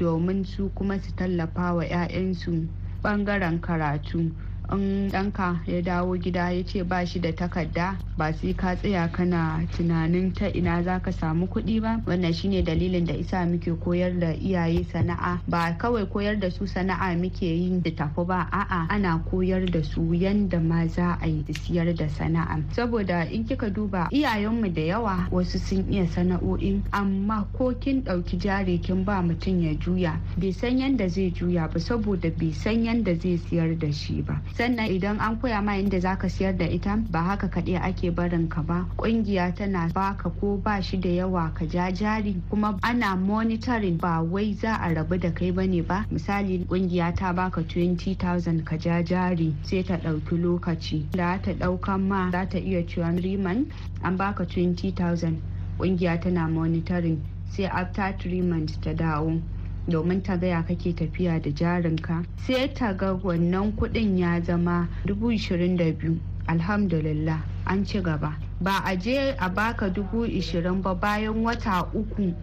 domin 0.00 0.44
su 0.46 0.70
kuma 0.74 0.98
su 0.98 1.12
tallafa 1.14 1.74
wa 1.74 1.84
'ya'yansu 1.84 2.66
ɓangaren 3.02 3.60
karatu. 3.60 4.32
In 4.72 5.10
ɗanka 5.10 5.60
ya 5.66 5.82
dawo 5.82 6.16
gida 6.16 6.50
ya 6.52 6.62
ce 6.64 6.82
ba 6.84 7.04
shi 7.06 7.20
da 7.20 7.32
takarda 7.32 7.96
ba 8.16 8.32
sai 8.32 8.54
ka 8.54 8.74
tsaya 8.76 9.08
kana 9.12 9.66
tunanin 9.76 10.32
ta 10.34 10.46
ina 10.46 10.82
za 10.82 11.00
ka 11.00 11.10
samu 11.12 11.46
kuɗi 11.46 11.80
ba. 11.80 12.00
Wannan 12.06 12.32
shine 12.34 12.62
dalilin 12.64 13.06
da 13.06 13.14
isa 13.14 13.46
muke 13.46 13.72
koyar 13.80 14.12
da 14.20 14.32
iyaye 14.34 14.84
sana'a. 14.84 15.40
Ba 15.48 15.74
kawai 15.78 16.06
koyar 16.06 16.38
da 16.38 16.50
su 16.50 16.66
sana'a 16.66 17.16
muke 17.16 17.46
yin 17.46 17.82
da 17.82 17.90
tafi 17.90 18.24
ba 18.26 18.46
a'a 18.52 18.86
ana 18.88 19.18
koyar 19.30 19.64
da 19.70 19.82
su 19.82 20.12
yanda 20.14 20.60
ma 20.60 20.86
za 20.86 21.18
a 21.20 21.26
yi 21.26 21.44
siyar 21.52 21.94
da 21.96 22.06
sana'a. 22.08 22.60
Saboda 22.72 23.24
in 23.32 23.44
kika 23.44 23.70
duba 23.70 24.08
iyayenmu 24.12 24.72
da 24.74 24.82
yawa 24.82 25.28
wasu 25.32 25.58
sun 25.58 25.84
iya 25.90 26.06
sana'o'in 26.06 26.82
amma 26.92 27.46
ko 27.56 27.72
kin 27.80 28.02
ɗauki 28.04 28.36
jari 28.38 28.78
kin 28.82 29.04
ba 29.04 29.22
mutum 29.22 29.62
ya 29.62 29.74
juya 29.74 30.20
bai 30.36 30.52
san 30.52 30.78
yanda 30.78 31.08
zai 31.08 31.30
juya 31.32 31.68
ba 31.72 31.80
saboda 31.80 32.30
bai 32.38 32.52
san 32.52 32.84
yanda 32.84 33.14
zai 33.18 33.38
siyar 33.38 33.78
da 33.78 33.90
shi 33.92 34.22
ba. 34.22 34.40
Sannan 34.60 34.92
idan 34.92 35.16
an 35.24 35.36
koya 35.40 35.62
ma 35.64 35.72
yadda 35.72 35.98
zaka 36.00 36.28
siyar 36.28 36.52
da 36.58 36.66
ita 36.68 36.96
ba 37.10 37.22
haka 37.22 37.48
kaɗai 37.48 37.80
ake 37.80 38.10
barin 38.14 38.46
ka 38.48 38.60
ba. 38.62 38.84
Ƙungiya 38.96 39.54
tana 39.56 39.88
baka 39.94 40.28
ko 40.40 40.56
ba 40.62 40.82
shi 40.82 40.98
da 41.00 41.08
yawa 41.08 41.54
ka 41.54 41.64
ja 41.64 41.88
jari. 41.90 42.36
Kuma 42.50 42.76
ana 42.82 43.16
monitoring 43.16 43.96
ba 43.96 44.20
wai 44.22 44.52
za 44.52 44.74
a 44.76 44.92
rabu 44.94 45.16
da 45.18 45.30
kai 45.32 45.50
ba 45.50 45.66
ne 45.66 45.80
ba. 45.80 46.04
Misali 46.12 46.66
ƙungiya 46.68 47.16
ta 47.16 47.32
baka 47.32 47.62
20,000 47.62 48.62
ka 48.64 48.76
ja 48.76 49.00
jari 49.02 49.54
sai 49.62 49.82
ta 49.82 49.96
ɗauki 49.96 50.36
lokaci. 50.36 51.06
Da 51.10 51.38
ta 51.38 51.52
ɗaukan 51.56 52.00
ma 52.08 52.30
za 52.30 52.44
ta 52.44 52.58
iya 52.58 52.84
cewa 52.84 53.16
riman 53.16 53.64
an 54.04 54.16
baka 54.16 54.44
20,000 54.44 55.40
ƙungiya 55.78 56.20
tana 56.20 56.48
monitoring 56.48 57.16
sai 57.48 57.64
after 57.64 58.12
3 58.12 58.42
months 58.42 58.76
ta 58.76 58.92
dawo. 58.92 59.40
Domin 59.90 60.22
ta 60.22 60.36
gaya 60.36 60.62
kake 60.62 60.92
tafiya 60.94 61.40
da 61.42 61.50
jarinka. 61.50 62.24
Sai 62.46 62.68
ta 62.74 62.92
ga 62.92 63.14
wannan 63.14 63.72
kuɗin 63.76 64.18
ya 64.18 64.40
zama 64.40 64.88
dubu 65.04 65.30
ishirin 65.32 65.76
da 65.76 65.90
biyu. 65.92 66.18
Alhamdulillah 66.48 67.42
an 67.66 67.84
ci 67.84 68.00
gaba. 68.00 68.36
Ba 68.60 68.82
a 68.84 68.96
je 68.96 69.34
a 69.38 69.48
baka 69.48 69.90
dubu 69.90 70.24
ishirin 70.26 70.82
ba 70.82 70.94
bayan 70.94 71.42
wata 71.44 71.86
uku 71.94 72.34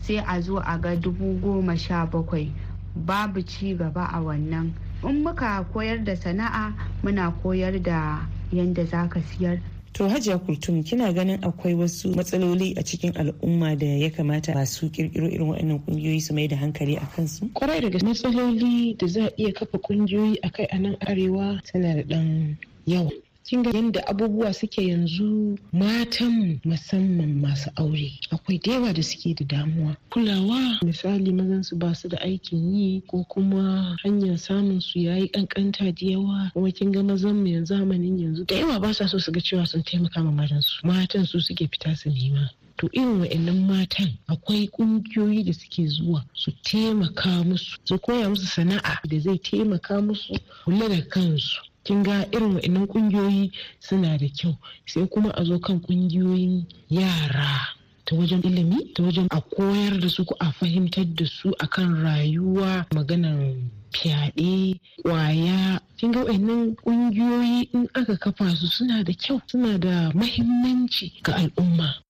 sai 0.00 0.16
a 0.26 0.40
zo 0.40 0.56
a 0.58 0.78
ga 0.78 0.96
dubu 0.96 1.38
goma 1.40 1.76
sha 1.76 2.06
bakwai. 2.06 2.50
Babu 2.96 3.42
ci 3.42 3.74
gaba 3.76 4.04
a 4.12 4.20
wannan. 4.20 4.72
In 5.04 5.22
muka 5.22 5.64
koyar 5.72 6.02
da 6.04 6.14
sana'a 6.16 6.72
muna 7.02 7.30
koyar 7.42 7.82
da 7.82 8.26
yadda 8.52 8.84
za 8.86 9.08
ka 9.08 9.20
siyar. 9.20 9.60
To 9.94 10.08
Hajiya 10.08 10.38
Kultum 10.38 10.82
kina 10.84 11.12
ganin 11.12 11.38
akwai 11.44 11.74
wasu 11.74 12.08
matsaloli 12.16 12.74
a 12.76 12.82
cikin 12.82 13.12
al'umma 13.16 13.78
da 13.78 13.86
ya 13.86 14.10
kamata 14.10 14.52
masu 14.54 14.90
kirkiro 14.90 15.28
irin 15.30 15.46
waɗannan 15.48 15.78
kungiyoyi 15.86 16.20
su 16.20 16.34
mai 16.34 16.48
da 16.48 16.56
hankali 16.56 16.96
a 16.96 17.06
kansu? 17.14 17.46
Kwarai 17.54 17.80
daga 17.80 17.98
matsaloli 18.02 18.96
da 18.98 19.06
za 19.06 19.24
a 19.26 19.30
iya 19.38 19.52
kafa 19.52 19.78
kungiyoyi 19.78 20.38
a 20.42 20.50
kai 20.50 20.66
a 20.72 20.78
nan 20.78 20.96
arewa 21.00 21.60
tana 21.62 21.94
da 21.94 22.02
ɗan 22.02 22.56
yawa. 22.86 23.10
Kin 23.46 23.62
ga 23.62 23.70
yadda 23.70 24.00
abubuwa 24.10 24.52
suke 24.54 24.80
yanzu 24.88 25.58
matan 25.72 26.60
musamman 26.64 27.32
masu 27.40 27.70
aure 27.76 28.12
akwai 28.30 28.58
da 28.58 28.72
yawa 28.72 28.92
da 28.92 29.02
suke 29.02 29.34
da 29.34 29.44
damuwa. 29.44 29.96
Kulawa 30.10 30.78
misali 30.82 31.32
mazan 31.32 31.62
su 31.62 31.76
ba 31.76 31.94
su 31.94 32.08
da 32.08 32.16
aikin 32.20 32.74
yi 32.74 33.00
ko 33.06 33.24
kuma 33.28 33.96
hanyar 34.02 34.38
samun 34.38 34.80
su 34.80 34.98
yayi 34.98 35.28
kankanta 35.28 35.84
da 35.92 36.06
yawa. 36.06 36.50
Kuma 36.54 36.70
kin 36.72 36.92
ga 36.92 37.02
mazan 37.02 37.36
mu 37.44 37.64
zamanin 37.66 38.18
yanzu 38.18 38.44
da 38.46 38.54
yawa 38.56 38.80
ba 38.80 38.94
sa 38.94 39.06
so 39.08 39.18
su 39.18 39.30
ga 39.32 39.40
cewa 39.40 39.66
sun 39.66 39.82
taimaka 39.82 40.22
ma 40.24 40.30
mazan 40.30 40.62
su. 40.62 40.86
Matan 40.86 41.26
su 41.26 41.40
suke 41.40 41.68
fita 41.68 41.94
su 41.96 42.08
nema. 42.10 42.48
To 42.78 42.88
irin 42.92 43.20
wa'annan 43.20 43.66
matan 43.68 44.10
akwai 44.26 44.68
kungiyoyi 44.68 45.44
da 45.44 45.52
suke 45.52 45.86
zuwa 45.86 46.24
su 46.34 46.50
taimaka 46.62 47.44
musu 47.44 47.78
su 47.84 47.98
koya 47.98 48.28
musu 48.28 48.46
sana'a 48.46 49.00
da 49.04 49.18
zai 49.20 49.38
taimaka 49.38 50.00
musu 50.00 50.32
kula 50.64 50.88
da 50.88 51.02
kansu. 51.02 51.60
Kin 51.84 52.02
ga 52.02 52.24
irin 52.32 52.54
wa'annan 52.54 52.86
kungiyoyi 52.86 53.52
suna 53.80 54.18
da 54.18 54.26
kyau. 54.28 54.56
Sai 54.86 55.06
kuma 55.06 55.30
a 55.30 55.44
zo 55.44 55.58
kan 55.58 55.80
ƙungiyoyin 55.80 56.66
yara 56.88 57.76
ta 58.04 58.16
wajen 58.16 58.42
ilimi 58.42 58.92
ta 58.94 59.02
wajen 59.02 59.26
a 59.30 59.40
koyar 59.40 60.00
da 60.00 60.08
su 60.08 60.24
ko 60.24 60.34
a 60.40 60.52
fahimtar 60.52 61.04
da 61.14 61.24
su 61.26 61.52
akan 61.60 62.02
rayuwa 62.02 62.86
maganar 62.94 63.54
fyaɗe 63.92 64.80
ƙwaya. 65.04 65.80
Kin 65.96 66.12
ga 66.12 66.24
wa'annan 66.24 66.74
ƙungiyoyi 66.76 67.68
in 67.72 67.88
aka 67.94 68.16
kafa 68.16 68.56
su 68.56 68.66
suna 68.66 69.04
da 69.04 69.12
kyau 69.12 69.40
suna 69.46 69.78
da 69.78 70.10
mahimmanci 70.14 71.12
ga 71.22 71.34
al'umma. 71.36 72.03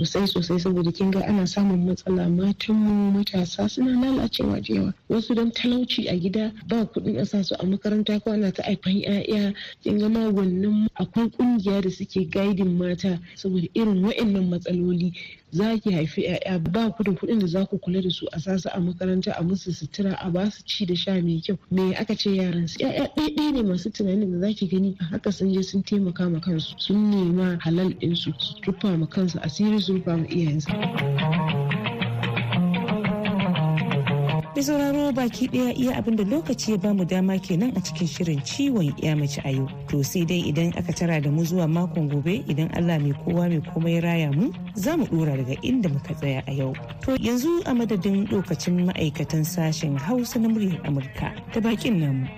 Sosai 0.00 0.26
sosai 0.26 0.58
saboda 0.60 0.92
kin 0.92 1.10
ga 1.10 1.20
ana 1.28 1.46
samun 1.46 1.84
matsala. 1.86 2.24
Matanmu 2.28 3.12
matasa 3.12 3.68
suna 3.68 3.92
lalacewa 4.00 4.60
da 4.60 4.74
yawa. 4.74 4.94
Wasu 5.10 5.34
don 5.34 5.50
talauci 5.52 6.08
a 6.08 6.16
gida 6.16 6.52
ba 6.68 6.86
kuɗin 6.86 7.18
a 7.20 7.24
su 7.44 7.54
a 7.54 7.64
makaranta 7.66 8.18
ko 8.24 8.30
ana 8.32 8.50
ta 8.52 8.62
aifan 8.64 8.96
'ya'ya 8.96 9.52
kin 9.82 9.98
ga 9.98 10.08
ma 10.08 10.30
wannan 10.32 10.88
akwai 10.96 11.28
ƙungiya 11.30 11.82
da 11.82 11.90
suke 11.90 12.24
gaidin 12.30 12.78
mata 12.78 13.20
saboda 13.36 13.68
irin 13.74 14.02
wa'annan 14.02 14.48
matsaloli. 14.48 15.12
Za 15.52 15.78
ki 15.78 15.92
haifi 15.92 16.20
'ya'ya 16.22 16.58
ba 16.58 16.90
ku 16.90 17.02
da 17.04 17.12
kuɗin 17.12 17.38
da 17.40 17.46
za 17.46 17.66
ku 17.66 17.78
kula 17.78 18.00
da 18.02 18.10
su 18.10 18.26
a 18.32 18.38
sasu 18.38 18.68
a 18.72 18.80
makaranta 18.80 19.32
a 19.38 19.42
musu 19.42 19.72
sutura 19.72 20.14
a 20.20 20.30
ba 20.30 20.50
su 20.50 20.62
ci 20.64 20.86
da 20.86 20.94
sha 20.94 21.12
mai 21.22 21.40
kyau. 21.40 21.58
Me 21.70 21.94
aka 21.94 22.14
ce 22.16 22.30
yaran 22.30 22.66
su? 22.68 22.78
'ya'ya 22.78 23.10
ɗaiɗai 23.16 23.52
ne 23.52 23.62
masu 23.62 23.90
tunanin 23.90 24.32
da 24.40 24.46
za 24.48 24.54
ki 24.54 24.66
gani. 24.68 24.96
A 25.00 25.04
haka 25.04 25.32
sun 25.32 25.52
je 25.52 25.62
sun 25.62 25.82
taimaka 25.82 26.28
ma 26.30 26.40
kansu. 26.40 26.74
Sun 26.78 27.10
nema 27.10 27.58
halal 27.60 27.92
ɗinsu 28.00 28.32
su 28.38 28.54
rufa 28.66 28.96
ma 28.96 29.06
kansu 29.06 29.38
asiri 29.42 29.80
su 29.80 29.92
rufa 29.94 30.16
ma 30.16 30.26
iyayensu. 30.26 31.59
Mai 34.60 34.66
sauraro 34.66 35.12
baki 35.12 35.48
ɗaya 35.48 35.72
iya 35.72 35.96
abin 35.96 36.16
da 36.16 36.24
lokaci 36.24 36.72
ya 36.72 36.76
ba 36.76 36.92
mu 36.92 37.04
dama 37.06 37.38
kenan 37.40 37.72
a 37.76 37.80
cikin 37.80 38.06
shirin 38.06 38.40
ciwon 38.44 38.92
ya 39.00 39.16
mace 39.16 39.40
a 39.42 39.48
yau. 39.56 39.64
To 39.88 40.02
sai 40.04 40.24
dai 40.28 40.42
idan 40.52 40.76
aka 40.76 40.92
tara 40.92 41.18
da 41.18 41.30
mu 41.30 41.40
zuwa 41.44 41.64
makon 41.66 42.10
gobe 42.12 42.44
idan 42.46 42.68
Allah 42.76 42.98
mai 43.00 43.12
kowa 43.24 43.48
mai 43.48 43.60
komai 43.72 44.02
raya 44.04 44.28
mu 44.36 44.52
za 44.76 44.98
mu 44.98 45.06
ɗora 45.08 45.36
daga 45.40 45.56
inda 45.64 45.88
muka 45.88 46.12
tsaya 46.12 46.42
a 46.46 46.52
yau. 46.52 46.74
To 47.00 47.16
yanzu 47.16 47.62
a 47.64 47.72
madadin 47.72 48.28
lokacin 48.28 48.84
ma'aikatan 48.84 49.48
sashen 49.48 49.96
Hausa 49.96 50.38
na 50.38 50.48
muryar 50.52 50.84
Amurka 50.84 51.32
da 51.54 51.60
bakin 51.60 51.96
namu. 51.98 52.28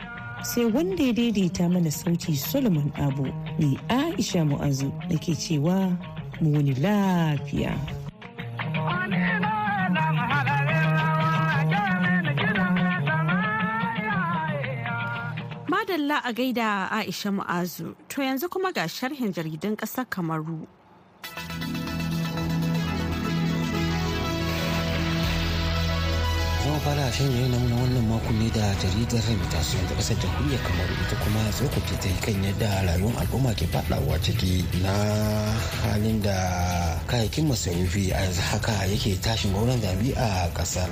Sai 0.44 0.66
wanda 0.70 1.02
ya 1.02 1.10
daidaita 1.12 1.66
mana 1.68 1.90
sauti 1.90 2.36
Solomon 2.38 2.92
Abu 3.02 3.26
ni 3.58 3.74
Aisha 3.90 4.46
Mu'azu 4.46 4.94
da 5.10 5.18
ke 5.18 5.34
cewa 5.34 5.90
mu 6.40 6.54
wani 6.54 6.70
lafiya. 6.78 7.74
Madalla 16.12 16.20
a 16.24 16.32
gaida 16.32 16.88
Aisha 16.90 17.30
Mu'azu, 17.30 17.94
to 18.08 18.20
yanzu 18.20 18.48
kuma 18.50 18.72
ga 18.72 18.86
sharhin 18.86 19.32
jaridun 19.32 19.76
ƙasar 19.76 20.06
Kamaru. 20.10 20.66
Fara 26.82 27.06
shan 27.14 27.30
na 27.30 27.58
na 27.70 27.76
wannan 27.78 28.02
makon 28.10 28.34
ne 28.42 28.50
da 28.50 28.66
jaridar 28.82 29.22
mutation 29.38 29.86
ta 29.86 29.94
ƙasar 29.94 30.16
jamhuriyar 30.18 30.62
kamar 30.66 30.88
ita 31.02 31.16
kuma 31.22 31.42
tsokaci 31.54 31.94
ta 32.02 32.08
yi 32.10 32.18
kan 32.24 32.42
yadda 32.42 32.70
rayuwar 32.86 33.14
al'umma 33.22 33.54
ke 33.54 33.66
fadawa 33.70 34.18
ciki 34.18 34.66
na 34.82 34.90
halin 35.86 36.18
da 36.22 36.34
kayayyakin 37.06 37.46
masarufi 37.46 38.10
a 38.10 38.18
yanzu 38.26 38.42
haka 38.50 38.74
yake 38.90 39.14
tashin 39.22 39.52
gwamnan 39.54 39.78
zabi 39.78 40.10
a 40.18 40.50
ƙasar 40.58 40.90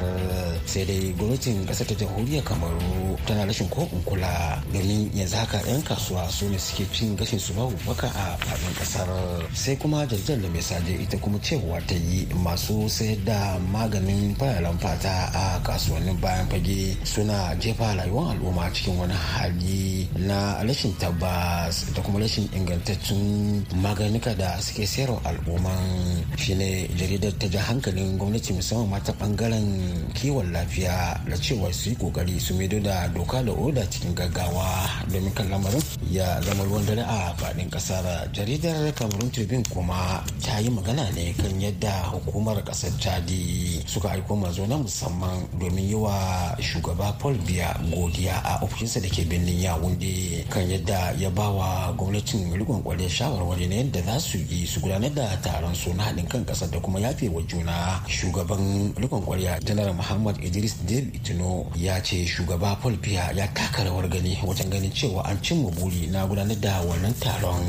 sai 0.64 0.85
dai 0.87 1.11
gwamnatin 1.18 1.66
ƙasar 1.66 1.87
ta 1.90 1.94
jamhuriyar 1.98 2.44
kamaru 2.46 3.18
tana 3.26 3.42
rashin 3.50 3.66
ko 3.68 3.83
kula 4.07 4.62
domin 4.70 5.11
yanzu 5.11 5.37
haka 5.42 5.59
'yan 5.66 5.83
kasuwa 5.83 6.31
su 6.31 6.46
ne 6.55 6.59
suke 6.59 6.87
cin 6.94 7.16
gashin 7.18 7.38
su 7.42 7.50
babu 7.59 7.74
baka 7.83 8.07
a 8.14 8.38
faɗin 8.38 8.74
ƙasar 8.79 9.09
sai 9.55 9.74
kuma 9.74 10.07
jaridar 10.07 10.38
da 10.38 10.48
mai 10.55 10.62
saje 10.62 10.94
ita 11.03 11.18
kuma 11.18 11.38
cewa 11.42 11.83
ta 11.83 11.94
yi 11.98 12.31
masu 12.38 12.87
sayar 12.87 13.18
da 13.26 13.59
maganin 13.59 14.38
fararen 14.38 14.79
fata 14.79 15.26
a 15.35 15.59
kasuwannin 15.80 16.20
bayan 16.20 16.44
fage 16.52 16.92
suna 17.08 17.56
jefa 17.56 17.96
rayuwar 17.96 18.36
al'umma 18.36 18.68
cikin 18.68 19.00
wani 19.00 19.16
hali 19.16 20.04
na 20.28 20.60
rashin 20.60 20.92
tabbas 21.00 21.88
da 21.96 22.04
kuma 22.04 22.20
rashin 22.20 22.44
ingantaccen 22.52 23.64
maganika 23.80 24.36
da 24.36 24.60
suke 24.60 24.84
sayarwa 24.84 25.16
al'umman 25.24 26.20
shine 26.36 26.84
jaridar 27.00 27.32
ta 27.40 27.48
ja 27.48 27.64
hankalin 27.64 28.20
gwamnati 28.20 28.52
musamman 28.52 29.00
mata 29.00 29.12
ɓangaren 29.16 29.64
kiwon 30.12 30.52
lafiya 30.52 31.16
da 31.24 31.36
cewa 31.40 31.72
su 31.72 31.88
yi 31.88 31.96
ƙoƙari 31.96 32.36
su 32.36 32.52
maido 32.60 32.76
da 32.84 33.08
doka 33.08 33.40
da 33.42 33.52
oda 33.56 33.80
cikin 33.88 34.12
gaggawa 34.12 34.84
domin 35.08 35.32
kan 35.32 35.48
lamarin 35.48 35.80
ya 36.12 36.42
zama 36.44 36.64
ruwan 36.68 36.84
dare 36.84 37.00
a 37.08 37.32
faɗin 37.40 37.70
ƙasar. 37.72 38.04
Jaridar 38.36 38.92
cameroon 38.92 39.30
tribune 39.32 39.64
kuma 39.72 40.20
ta 40.44 40.58
yi 40.60 40.68
magana 40.68 41.08
ne 41.16 41.32
kan 41.40 41.56
yadda 41.60 42.12
hukumar 42.12 42.60
ƙasar 42.68 42.92
chadi 43.00 43.80
suka 43.88 44.12
aiko 44.12 44.36
mazo 44.36 44.66
na 44.68 44.76
musamman 44.76 45.40
domin 45.58 45.69
yi 45.78 45.94
wa 45.94 46.56
shugaba 46.61 47.12
paul 47.18 47.35
biya 47.46 47.76
godiya 47.94 48.42
a 48.44 48.59
ofishinsa 48.64 49.00
da 49.00 49.09
ke 49.09 49.24
birnin 49.28 49.61
yawunde 49.61 50.44
kan 50.48 50.64
yadda 50.66 51.12
ya 51.18 51.30
ba 51.30 51.48
wa 51.50 51.92
gwamnatin 51.92 52.52
rikon 52.59 52.83
kwale 52.83 53.09
shawarwari 53.09 53.66
na 53.68 53.74
yadda 53.74 54.02
za 54.02 54.20
su 54.20 54.38
yi 54.38 54.66
su 54.66 54.80
gudanar 54.80 55.11
da 55.14 55.37
taron 55.42 55.74
su 55.74 55.92
na 55.94 56.04
haɗin 56.04 56.26
kan 56.28 56.44
ƙasar 56.44 56.70
da 56.70 56.80
kuma 56.80 57.00
yafe 57.00 57.28
wa 57.28 57.42
juna. 57.42 58.00
Shugaban 58.09 58.94
rikon 58.96 59.22
kwarya 59.22 59.61
janar 59.61 59.92
muhammad 59.94 60.37
idris 60.42 60.74
dave 60.87 61.11
itino 61.12 61.66
ya 61.76 62.00
ce 62.02 62.26
shugaba 62.26 62.76
paul 62.80 62.96
biya 62.96 63.30
ya 63.37 63.46
taka 63.54 63.85
rawar 63.85 64.09
gani 64.09 64.38
wajen 64.46 64.70
ganin 64.70 64.90
cewa 64.92 65.22
an 65.28 65.37
cimma 65.42 65.70
buri 65.76 66.06
na 66.11 66.26
gudanar 66.26 66.56
da 66.61 66.80
wannan 66.83 67.14
taron. 67.20 67.61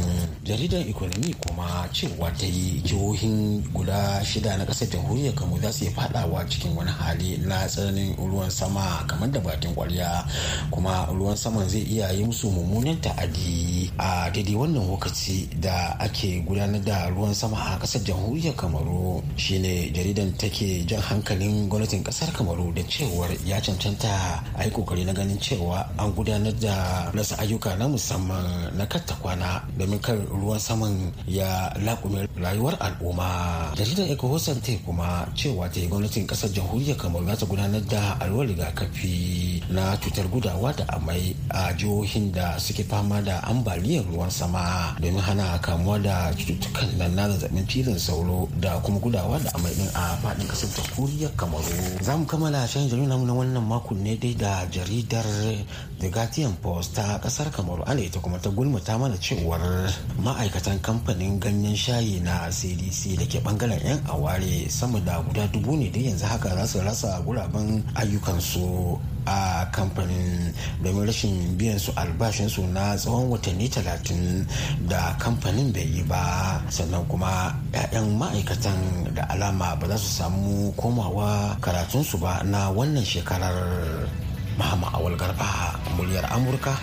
Jaridar 0.44 0.88
economy 0.88 1.34
kuma 1.34 1.88
cewa 1.92 2.32
ta 2.38 2.46
yi 2.46 2.82
jihohin 2.86 3.62
guda 3.74 4.24
shida 4.24 4.58
na 4.58 4.66
ƙasar 4.66 4.88
jamhuriyar 4.90 5.34
kamo 5.36 5.60
za 5.60 5.72
su 5.74 5.84
iya 5.86 5.92
fadawa 5.92 6.46
cikin 6.50 6.72
wani 6.76 6.92
hali 6.92 7.38
na 7.44 7.68
tsananin 7.68 7.91
ruwan 8.18 8.50
sama 8.52 9.04
kamar 9.08 9.30
da 9.32 9.40
bakin 9.40 9.74
kwarya. 9.76 10.26
Kuma 10.72 11.06
ruwan 11.12 11.36
saman 11.38 11.68
zai 11.70 11.82
iya 11.88 12.12
yi 12.12 12.24
musu 12.24 12.50
mummunan 12.52 12.98
ta'adi. 13.02 13.92
A 13.98 14.30
daidai 14.32 14.56
wannan 14.56 14.88
lokaci 14.88 15.48
da 15.60 15.96
ake 16.00 16.42
gudanar 16.48 16.82
da 16.84 17.10
ruwan 17.10 17.34
sama 17.34 17.58
a 17.58 17.78
ƙasar 17.80 18.02
jamhuriyar 18.04 18.56
kamaru 18.56 19.22
shine 19.36 19.92
jaridan 19.94 20.32
take 20.38 20.86
jan 20.86 21.02
hankalin 21.02 21.68
gwamnatin 21.70 22.04
ƙasar 22.04 22.32
kamaru 22.34 22.74
da 22.74 22.82
cewar 22.84 23.30
ya 23.46 23.60
cancanta 23.62 24.44
a 24.56 24.64
yi 24.64 24.72
ƙoƙari 24.72 25.06
na 25.06 25.14
ganin 25.14 25.38
cewa 25.40 25.86
an 25.98 26.12
gudanar 26.14 26.54
da 26.60 27.12
rasa 27.14 27.36
ayyuka 27.38 27.76
na 27.78 27.88
musamman 27.88 28.72
na 28.78 28.86
katta 28.86 29.14
kwana 29.22 29.62
domin 29.78 30.00
kar 30.02 30.16
ruwan 30.30 30.60
saman 30.60 31.12
ya 31.28 31.74
laƙume 31.84 32.28
rayuwar 32.38 32.78
al'umma. 32.80 33.74
Jaridar 33.76 34.08
ecohosan 34.12 34.62
kuma 34.86 35.26
cewa 35.36 35.70
ta 35.72 35.80
yi 35.80 35.88
gwamnatin 35.88 36.28
ƙasar 36.28 36.50
jamhuriyar 36.54 36.98
kamaru 36.98 37.26
za 37.26 37.36
ta 37.36 37.46
gudanar 37.46 37.81
da 37.90 38.18
alwar 38.20 38.48
rigakafi 38.48 39.64
na 39.70 39.96
cutar 39.98 40.28
gudawa 40.28 40.74
da 40.76 40.86
amai 40.94 41.36
a 41.50 41.74
jihohin 41.74 42.32
da 42.32 42.58
suke 42.60 42.84
fama 42.84 43.22
da 43.22 43.40
ambaliyar 43.44 44.04
ruwan 44.06 44.30
sama 44.30 44.96
domin 45.00 45.22
hana 45.22 45.60
kamuwa 45.60 46.00
da 46.00 46.34
cututtukan 46.36 46.90
nan 46.98 47.16
na 47.16 47.30
zazzaɓin 47.30 47.68
cizon 47.68 48.00
sauro 48.00 48.50
da 48.60 48.80
kuma 48.84 49.00
gudawa 49.00 49.40
da 49.40 49.52
amai 49.56 49.74
din 49.76 49.88
a 49.94 50.18
faɗin 50.22 50.48
ƙasar 50.48 50.70
jamhuriyar 50.76 51.32
kamaru. 51.36 52.02
Za 52.02 52.18
mu 52.18 52.26
kammala 52.26 52.68
shan 52.68 52.90
jaridar 52.90 53.18
na 53.20 53.34
wannan 53.34 53.64
makon 53.64 54.04
ne 54.04 54.16
dai 54.18 54.34
da 54.36 54.66
jaridar 54.72 55.26
the 56.02 56.10
guardian 56.10 56.54
post 56.66 56.96
ta 56.98 57.20
ƙasar 57.22 57.52
kamaru 57.54 57.86
ana 57.86 58.02
ita 58.02 58.18
kuma 58.20 58.40
ta 58.42 58.50
gulmata 58.50 58.98
mana 58.98 59.14
cewar 59.22 59.62
ma'aikatan 60.18 60.82
kamfanin 60.82 61.38
ganyen 61.38 61.78
shayi 61.78 62.18
na 62.26 62.50
cdc 62.50 63.14
da 63.22 63.26
ke 63.30 63.38
ɓangaren 63.46 63.78
yan 63.86 64.02
aware 64.10 64.66
sama 64.70 64.98
da 65.00 65.22
guda 65.22 65.46
dubu 65.54 65.78
ne 65.78 65.92
dai 65.94 66.10
yanzu 66.10 66.26
haka 66.26 66.50
za 66.58 66.66
su 66.66 66.80
rasa 66.82 67.22
guraben 67.22 67.86
ayyukansu 67.94 68.98
a 69.30 69.70
kamfanin 69.72 70.50
domin 70.82 71.06
rashin 71.06 71.54
biyan 71.58 71.78
su 71.78 71.92
albashinsu 71.94 72.66
na 72.74 72.98
tsawon 72.98 73.30
watanni 73.30 73.70
talatin 73.70 74.46
da 74.90 75.14
kamfanin 75.22 75.70
bai 75.74 75.86
yi 75.86 76.02
ba. 76.04 76.58
Sannan 76.74 77.06
kuma 77.06 77.54
'ya'yan 77.74 78.18
ma'aikatan 78.18 79.14
da 79.14 79.22
alama 79.30 79.76
ba 79.78 79.86
za 79.94 79.98
su 80.02 80.10
samu 80.18 80.74
komawa 80.74 81.54
karatunsu 81.62 82.18
ba 82.18 82.42
na 82.44 82.74
wannan 82.74 83.06
shekarar. 83.06 84.10
Mahama 84.62 84.88
awal 84.98 85.16
garba 85.22 85.50
muryar 85.98 86.26
amurka 86.38 86.74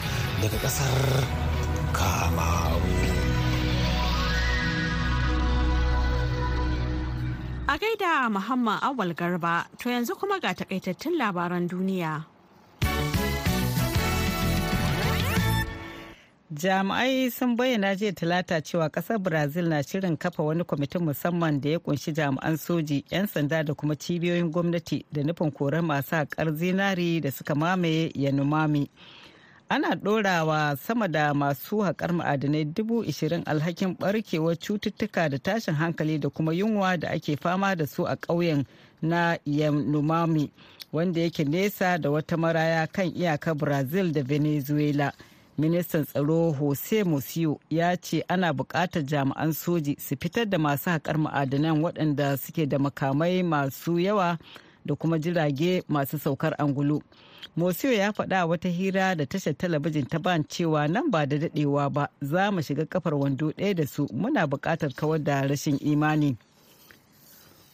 daga 0.43 0.59
ƙasar 0.67 0.99
kamaru 1.95 2.99
A 7.69 7.77
gaida 7.77 8.31
Muhammad 8.33 8.81
Awal 8.81 9.13
Garba, 9.13 9.67
to 9.79 9.91
yanzu 9.93 10.17
kuma 10.19 10.41
ga 10.41 10.55
takaitattun 10.57 11.21
labaran 11.21 11.69
duniya. 11.69 12.25
Jami'ai 16.53 17.31
sun 17.31 17.57
bayyana 17.57 17.95
jiya 17.97 18.13
talata 18.13 18.61
cewa 18.63 18.89
ƙasar 18.91 19.19
Brazil 19.23 19.69
na 19.69 19.83
shirin 19.83 20.17
kafa 20.17 20.43
wani 20.43 20.65
kwamitin 20.65 21.03
musamman 21.05 21.61
da 21.61 21.69
ya 21.71 21.79
ƙunshi 21.79 22.13
jami'an 22.15 22.57
soji, 22.57 23.05
'yan 23.11 23.27
sanda 23.27 23.63
da 23.65 23.75
kuma 23.75 23.95
cibiyoyin 23.97 24.51
gwamnati 24.51 25.05
da 25.13 25.23
nufin 25.23 25.53
korar 25.53 25.83
masu 25.83 26.17
haƙar 26.17 26.57
zinari 26.57 27.21
da 27.21 27.31
suka 27.31 27.55
mamaye 27.55 28.11
Yanomami. 28.15 28.89
ana 29.71 29.95
ɗorawa 29.97 30.77
sama 30.79 31.09
da 31.09 31.35
masu 31.35 31.77
haƙar 31.83 32.13
ma'adinai 32.13 32.65
dubu 32.65 33.05
ishirin 33.05 33.43
alhakin 33.47 33.95
barkewar 33.99 34.57
cututtuka 34.57 35.29
da 35.29 35.39
tashin 35.39 35.75
hankali 35.75 36.19
da 36.19 36.29
kuma 36.31 36.53
yunwa 36.53 36.97
da 36.99 37.09
ake 37.11 37.37
fama 37.37 37.77
da 37.77 37.85
su 37.87 38.05
a 38.07 38.17
ƙauyen 38.17 38.65
na 39.03 39.37
yanomami 39.47 40.51
wanda 40.93 41.21
yake 41.21 41.45
nesa 41.45 41.99
da 42.01 42.11
wata 42.11 42.37
maraya 42.37 42.87
kan 42.87 43.13
iyakar 43.15 43.55
brazil 43.55 44.11
da 44.13 44.23
venezuela 44.23 45.13
ministan 45.59 46.05
tsaro 46.07 46.53
jose 46.53 47.05
musio 47.05 47.61
ya 47.71 47.97
ce 47.97 48.25
ana 48.29 48.53
buƙatar 48.53 49.03
jami'an 49.05 49.53
soji 49.53 49.97
su 50.01 50.17
fitar 50.21 50.47
da 50.49 50.59
masu 50.59 50.91
haƙar 50.91 51.19
ma'adinan 51.19 51.83
waɗanda 51.83 52.37
suke 52.39 52.67
da 52.69 52.79
makamai 52.79 53.43
masu 53.43 53.99
yawa 53.99 54.39
da 54.87 54.95
kuma 54.95 55.19
jirage 55.19 55.83
masu 55.89 56.19
saukar 56.19 56.55
angulu. 56.59 57.03
Mosiyo 57.57 57.93
ya 57.93 58.13
faɗa 58.13 58.47
wata 58.47 58.69
hira 58.69 59.15
da 59.15 59.27
tashar 59.27 59.55
talabijin 59.57 60.07
ta 60.09 60.19
ban 60.19 60.45
cewa 60.45 60.89
nan 60.89 61.11
ba 61.11 61.27
da 61.27 61.37
daɗewa 61.37 61.93
ba 61.93 62.09
za 62.23 62.51
mu 62.51 62.63
shiga 62.63 62.87
kafar 62.87 63.15
wando 63.15 63.51
ɗaya 63.53 63.75
da 63.75 63.87
su 63.87 64.07
muna 64.15 64.47
buƙatar 64.47 64.95
kawar 64.95 65.19
da 65.25 65.43
rashin 65.43 65.79
imani. 65.83 66.37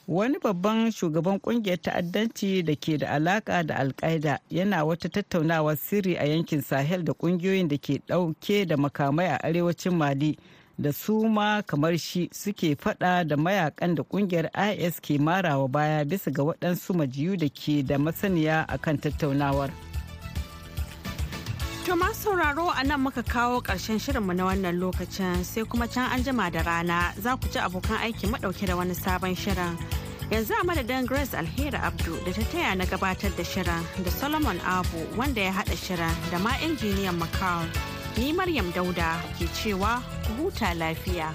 Wani 0.08 0.38
babban 0.38 0.90
shugaban 0.90 1.40
ƙungiyar 1.40 1.80
ta'addanci 1.82 2.62
da 2.64 2.74
ke 2.76 2.98
da 2.98 3.08
alaka 3.10 3.62
da 3.62 3.74
alkaida 3.76 4.38
yana 4.50 4.84
wata 4.84 5.08
tattaunawar 5.08 5.76
sirri 5.76 6.16
a 6.16 6.24
yankin 6.26 6.62
Sahel 6.62 7.02
da 7.04 7.12
ƙungiyoyin 7.12 7.68
da 7.68 7.76
ke 7.78 8.02
ɗauke 8.08 8.66
da 8.66 8.76
makamai 8.76 9.26
a 9.26 9.38
arewacin 9.42 9.94
Mali. 9.96 10.36
da 10.78 10.92
su 10.92 11.28
ma 11.28 11.62
kamar 11.62 11.98
shi 11.98 12.28
suke 12.32 12.74
fada 12.76 13.24
da 13.24 13.36
mayaƙan 13.36 13.94
da 13.94 14.02
ƙungiyar 14.02 14.50
is 14.78 15.00
ke 15.00 15.18
marawa 15.18 15.68
baya 15.70 16.04
bisa 16.04 16.30
ga 16.32 16.42
waɗansu 16.42 16.94
majiyu 16.94 17.36
da 17.38 17.48
ke 17.48 17.82
da 17.86 17.96
masaniya 17.98 18.66
akan 18.68 18.98
tattaunawar. 18.98 19.70
To 21.84 21.92
masu 21.96 22.14
sauraro 22.32 22.70
a 22.74 22.82
nan 22.84 23.00
muka 23.00 23.22
kawo 23.22 23.60
ƙarshen 23.62 23.98
shirinmu 24.00 24.34
na 24.34 24.44
wannan 24.44 24.80
lokacin 24.80 25.44
sai 25.44 25.64
kuma 25.64 25.86
can 25.86 26.10
an 26.10 26.22
jima 26.24 26.50
da 26.50 26.62
rana 26.62 27.12
za 27.20 27.36
ku 27.36 27.48
ji 27.48 27.58
abokan 27.60 27.98
aiki 28.00 28.26
madauke 28.26 28.66
da 28.66 28.74
wani 28.76 28.94
sabon 28.94 29.36
shirin. 29.36 29.76
Yanzu 30.30 30.52
a 30.60 30.64
madadin 30.64 31.06
Grace 31.06 31.32
Alheri 31.34 31.74
Abdu 31.74 32.16
da 32.24 32.32
ta 32.32 32.42
taya 32.42 32.76
na 32.76 32.84
gabatar 32.86 33.36
da 33.36 33.42
shirin 33.44 33.84
da 34.02 34.10
Solomon 34.10 34.58
Abu 34.64 34.96
wanda 35.16 35.40
ya 35.42 35.52
haɗa 35.52 35.76
shirin 35.76 36.30
da 36.30 36.38
ma 36.38 36.50
injiniyan 36.52 37.18
Macau. 37.18 37.68
Ni 38.16 38.32
Maryam 38.32 38.72
Dauda 38.72 39.20
ke 39.36 39.44
cewa 39.52 40.00
huta 40.38 40.72
lafiya. 40.74 41.34